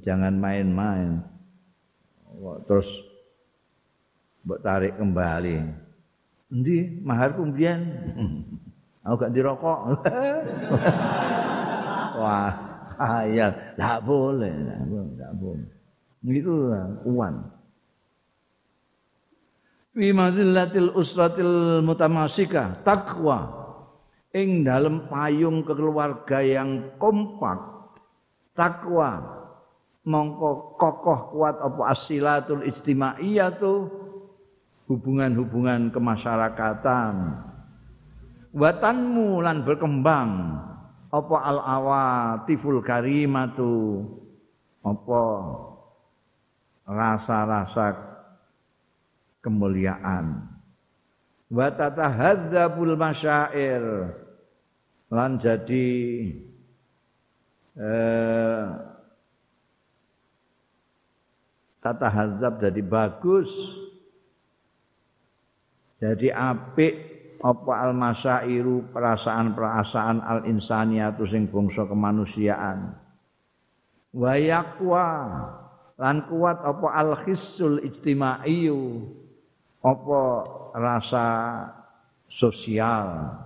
[0.03, 1.23] jangan main-main.
[2.67, 2.91] Terus
[4.43, 5.55] mbok tarik kembali?
[6.51, 6.99] Endi?
[6.99, 7.81] Maharku mbiyen?
[9.07, 9.81] Aku gak dirokok
[12.21, 12.70] wah
[13.01, 14.53] ayat tak boleh.
[15.17, 15.81] Tak boleh
[16.29, 16.69] itu
[17.09, 17.49] kuan
[19.97, 23.49] fi madillatil usratil mutamasika takwa
[24.37, 27.59] ing dalam payung keluarga yang kompak
[28.53, 29.41] takwa
[30.05, 33.89] mongko kokoh kuat apa asilatul istimaiyatu
[34.91, 37.47] hubungan-hubungan kemasyarakatan.
[38.51, 40.31] Watanmu lan berkembang
[41.11, 44.07] apa al awatiful karimatu?
[44.81, 45.23] Apa
[46.87, 47.99] rasa-rasa
[49.43, 50.47] kemuliaan?
[51.51, 53.83] Wa tatahadzabul masyair.
[55.11, 55.91] Lan jadi
[57.75, 58.65] eh,
[61.83, 63.51] tatahadzab jadi bagus.
[66.01, 67.10] Jadi apik
[67.41, 72.93] apa al masyairu perasaan-perasaan al insaniyatu sing bangsa kemanusiaan?
[74.13, 75.09] Wa yaqwa
[75.97, 79.09] lan kuat apa al khissul ijtimaiyu?
[79.81, 80.21] Apa
[80.77, 81.27] rasa
[82.29, 83.41] sosial?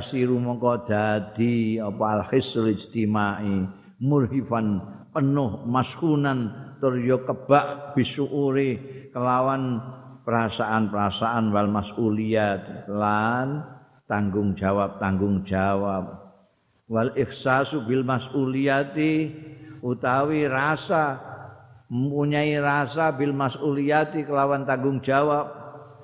[0.00, 3.68] Siru mongko dadi apa al hisul ijtimai
[4.00, 4.80] murhifan
[5.12, 8.78] penuh maskunan tur yo kebak bisuuri
[9.12, 9.82] kelawan
[10.24, 13.64] perasaan-perasaan wal masuliyat lan
[14.08, 16.32] tanggung jawab tanggung jawab.
[16.88, 19.28] Wal ihsasu bil masuliyati
[19.84, 21.20] utawi rasa
[21.88, 25.56] mempunyai rasa bil mas'uliyati kelawan tanggung jawab.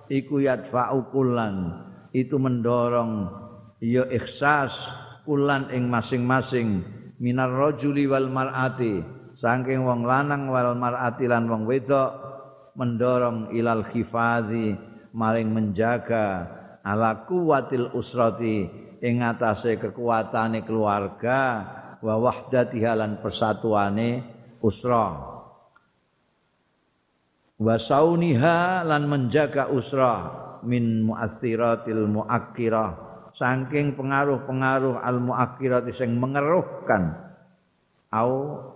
[0.08, 1.80] Iku yadfa'u kullan.
[2.12, 3.32] Itu mendorong
[3.80, 4.92] ya ikhsas
[5.24, 6.84] kulan ing masing-masing.
[7.16, 9.00] Minar rajuli wal mar'ati
[9.44, 12.16] saking wong lanang wal mar'ati lan wong wedok
[12.80, 14.72] mendorong ilal khifazi
[15.12, 16.48] maring menjaga
[16.80, 18.64] ala kuwatil usrati
[19.04, 21.40] ing atase kekuatane keluarga
[22.00, 24.24] wa wahdatiha lan persatuane
[24.64, 25.12] usrah
[27.60, 30.20] wa sauniha lan menjaga usrah
[30.64, 32.90] min muathiratil muakkirah
[33.36, 37.12] saking pengaruh-pengaruh al muakkirat sing mengeruhkan
[38.08, 38.72] au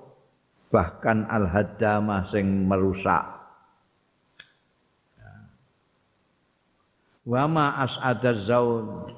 [0.68, 3.24] bahkan al hadama sing merusak.
[7.28, 9.12] Wa ma as'ada zaun.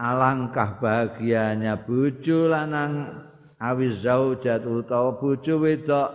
[0.00, 3.24] Alangkah bahagianya bojo lanang.
[3.62, 6.10] Awiz zaujat utawa bojo wedok.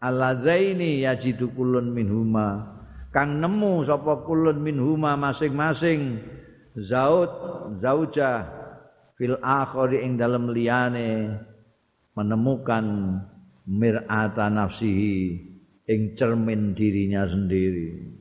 [0.00, 2.72] Alladzaini yajidu kullun minhuma.
[3.12, 6.18] Kang nemu sapa kullun minhuma masing-masing.
[6.74, 7.30] Zaud
[7.78, 8.50] zauja
[9.14, 11.38] fil akhir ing dalem liyane
[12.18, 12.84] menemukan
[13.68, 15.40] mir'ata nafsihi
[15.88, 18.12] ing cermin dirinya sendiri.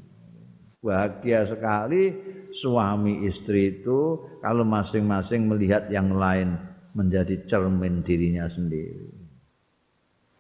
[0.84, 2.12] Bahagia sekali
[2.52, 6.60] suami istri itu kalau masing-masing melihat yang lain
[6.92, 9.10] menjadi cermin dirinya sendiri.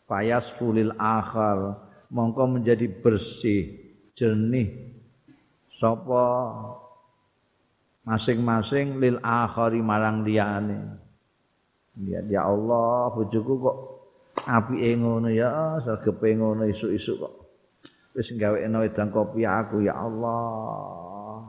[0.03, 1.79] Fayas fulil akhar
[2.11, 3.71] mongko menjadi bersih
[4.13, 4.93] jernih.
[5.73, 6.53] Sapa
[8.03, 10.99] masing-masing lil akhari marang liyane.
[11.97, 13.77] Lihat ya Allah bojoku kok
[14.47, 17.33] apike ngono ya sergepe ngono isuk-isuk kok
[18.13, 21.41] wis gawekno wedang kopi aku ya Allah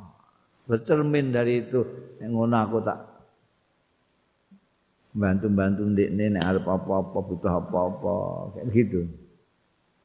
[0.64, 1.80] bercermin dari itu
[2.24, 3.14] ngono aku tak
[5.14, 8.14] bantu-bantu ndekne nek arep apa-apa butuh apa-apa
[8.58, 9.00] kayak gitu.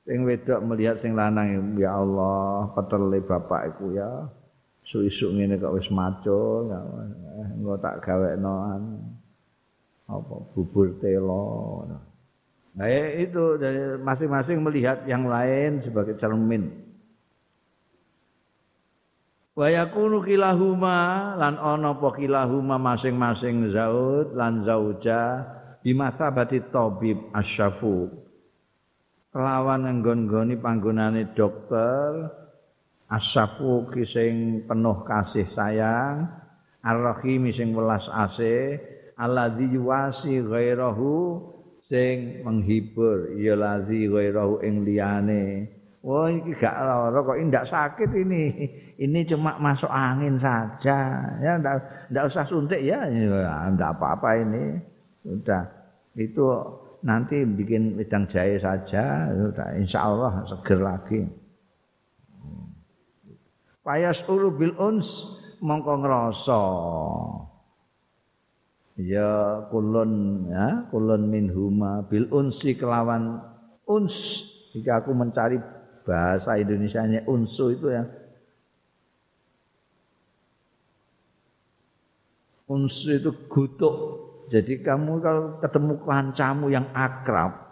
[0.06, 4.10] Sing wedok melihat sing lanang ya Allah petele bapak iku ya.
[4.86, 6.80] Su-isuk ngene kok wis maco ya
[7.58, 8.54] engko tak gawekno
[10.10, 11.86] apa bubur telo.
[12.80, 12.88] Nah
[13.20, 16.90] itu dari masing-masing melihat yang lain sebagai cermin.
[19.60, 25.44] wa yakunu kilahuma lan ana apa kilahuma masing-masing zaud lan zauja
[25.84, 28.08] bimasabati tabib asyafu
[29.36, 32.32] kelawan nggon-nggoni panggonane dokter
[33.12, 36.24] asyafu sing penuh kasih sayang
[36.80, 38.80] ar-rahim sing welas asih
[39.20, 41.44] alladzi yuwasi ghairahu
[41.90, 45.46] sing menghibur ya ladzi ghairahu ing liyane
[46.00, 48.44] Wah ini gak lara kok ini sakit ini.
[49.04, 51.20] Ini cuma masuk angin saja.
[51.44, 53.04] Ya ndak ndak usah suntik ya.
[53.04, 54.80] Ndak apa-apa ini.
[55.28, 55.68] Sudah.
[56.16, 56.48] Itu
[57.04, 59.28] nanti bikin wedang jahe saja.
[59.28, 61.20] Sudah insya Allah seger lagi.
[63.84, 65.28] Payas uru bil uns
[65.60, 66.64] mongko ngrasa.
[69.00, 73.40] Ya kulun ya kulun min huma bil unsi kelawan
[73.88, 74.44] uns.
[74.76, 75.58] Jika aku mencari
[76.04, 78.04] bahasa Indonesia-nya unsu itu ya.
[82.70, 83.96] Unsu itu gutuk.
[84.52, 87.70] Jadi kamu kalau ketemu kancamu yang akrab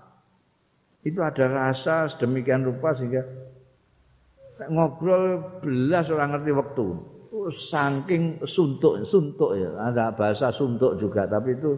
[1.01, 3.25] itu ada rasa sedemikian rupa sehingga
[4.67, 6.87] ngobrol belas orang ngerti waktu
[7.53, 11.77] saking suntuk suntuk ya ada bahasa suntuk juga tapi itu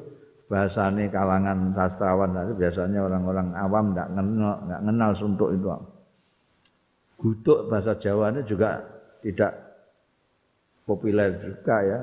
[0.49, 5.67] bahasanya kalangan sastrawan biasanya orang-orang awam nggak kenal nggak kenal suntuk itu
[7.19, 8.79] gutuk bahasa Jawa ini juga
[9.19, 9.51] tidak
[10.89, 11.99] populer juga ya.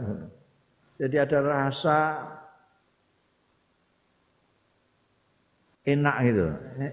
[1.03, 1.99] Jadi ada rasa
[5.83, 6.47] enak gitu,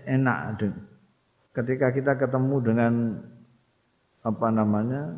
[0.10, 0.40] enak.
[1.54, 2.94] Ketika kita ketemu dengan
[4.26, 5.14] apa namanya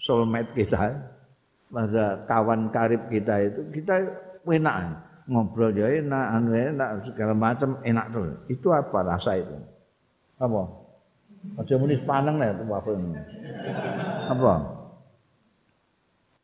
[0.00, 0.96] soulmate kita,
[1.70, 3.94] pada kawan karib kita itu, kita
[4.48, 4.76] enak
[5.30, 8.26] ngobrol ya enak, anu enak segala macam enak tuh.
[8.50, 9.54] Itu apa rasa itu?
[10.42, 10.66] Apa?
[11.56, 12.90] Aja muni paneng nek apa
[14.28, 14.52] Apa?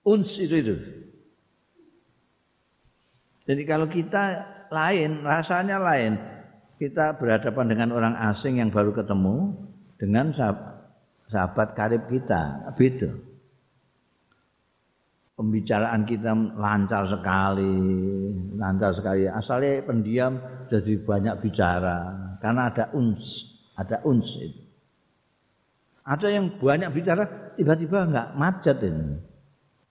[0.07, 0.77] Uns itu itu.
[3.47, 6.19] Jadi kalau kita lain, rasanya lain.
[6.77, 9.57] Kita berhadapan dengan orang asing yang baru ketemu
[9.97, 13.11] dengan sahabat, karib kita, beda.
[15.37, 17.77] Pembicaraan kita lancar sekali,
[18.57, 19.29] lancar sekali.
[19.29, 20.41] Asalnya pendiam
[20.73, 21.99] jadi banyak bicara
[22.41, 23.45] karena ada uns,
[23.77, 24.65] ada uns itu.
[26.07, 29.19] Ada yang banyak bicara, tiba-tiba enggak macet ini.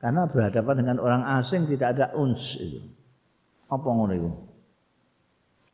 [0.01, 2.79] Karena berhadapan dengan orang asing tidak ada uns itu.
[3.67, 4.31] Apa ngono itu?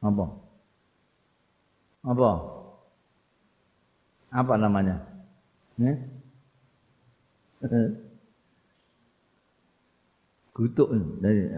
[0.02, 0.26] Apa?
[2.10, 2.32] Apa?
[4.34, 4.98] Apa namanya?
[5.78, 5.94] Ya?
[10.62, 11.50] Gutuk dari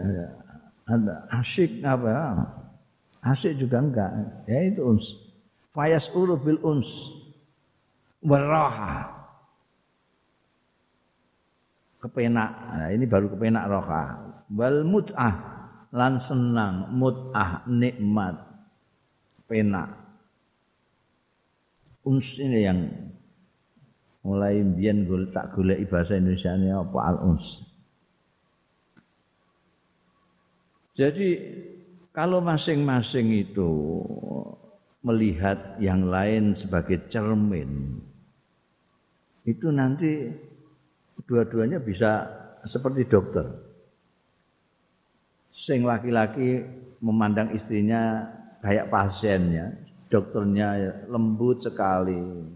[0.88, 2.40] ada asyik apa?
[3.20, 4.08] Asyik juga enggak.
[4.48, 5.12] Ya itu uns.
[5.76, 6.88] Fayas uru bil uns.
[8.24, 9.12] Waraha.
[12.00, 12.48] Kepenak.
[12.48, 14.24] Nah, ini baru kepenak roha.
[14.48, 15.36] Wal mut'ah.
[15.92, 16.88] Lan senang.
[16.96, 18.40] Mut'ah nikmat.
[19.44, 20.00] Penak.
[22.08, 22.88] Uns ini yang
[24.24, 26.98] mulai biyen gue tak golek bahasa Indonesia ini apa?
[27.04, 27.73] Al uns
[30.94, 31.28] jadi
[32.14, 33.70] kalau masing-masing itu
[35.02, 37.98] melihat yang lain sebagai cermin
[39.44, 40.32] itu nanti
[41.28, 42.24] dua-duanya bisa
[42.64, 43.44] seperti dokter.
[45.54, 46.64] Sing laki-laki
[46.98, 48.24] memandang istrinya
[48.64, 49.76] kayak pasiennya,
[50.08, 52.50] dokternya lembut sekali.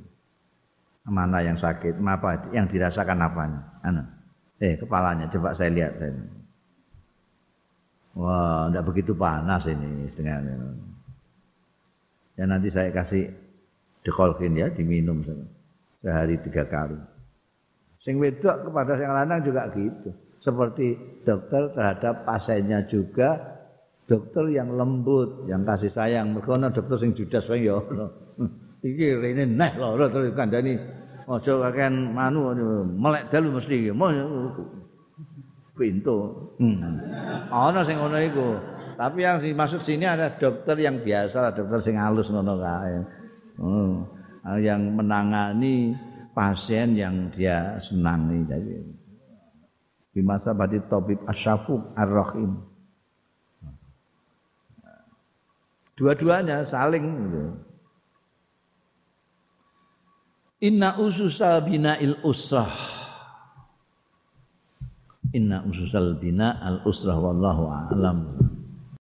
[1.09, 3.60] Mana yang sakit, apa yang dirasakan apanya?
[3.81, 4.05] Anu.
[4.60, 6.12] Eh, kepalanya coba saya lihat saya.
[8.16, 10.43] Wah, tidak begitu panas ini dengan
[12.39, 13.26] Ya nanti saya kasih
[14.06, 15.26] dekolkin ya diminum
[15.98, 16.94] sehari tiga kali.
[17.98, 20.14] Sing wedok kepada yang lanang juga gitu.
[20.39, 20.94] Seperti
[21.26, 23.59] dokter terhadap pasiennya juga
[24.06, 26.30] dokter yang lembut, yang kasih sayang.
[26.30, 27.74] Mergo dokter sing judas wae ya.
[28.86, 30.78] Iki rene neh lho terus kandhani
[31.26, 32.55] aja kakean manu
[32.86, 33.90] melek dalu mesti
[35.78, 36.50] Pintu.
[36.59, 36.98] Hmm.
[37.55, 38.59] Ana sing ngono iku.
[38.98, 42.98] Tapi yang dimaksud sini ada dokter yang biasa, dokter sing halus ngono kae.
[43.62, 44.02] Hmm.
[44.59, 45.94] Yang menangani
[46.34, 48.78] pasien yang dia senangi jadi
[50.14, 52.59] di masa badi tabib asyafuk ar-rahim
[55.98, 57.44] dua-duanya saling gitu.
[60.59, 62.98] Inna ususal bina'il usrah
[65.36, 68.24] Inna ususal bina al usrah wallahu a'lam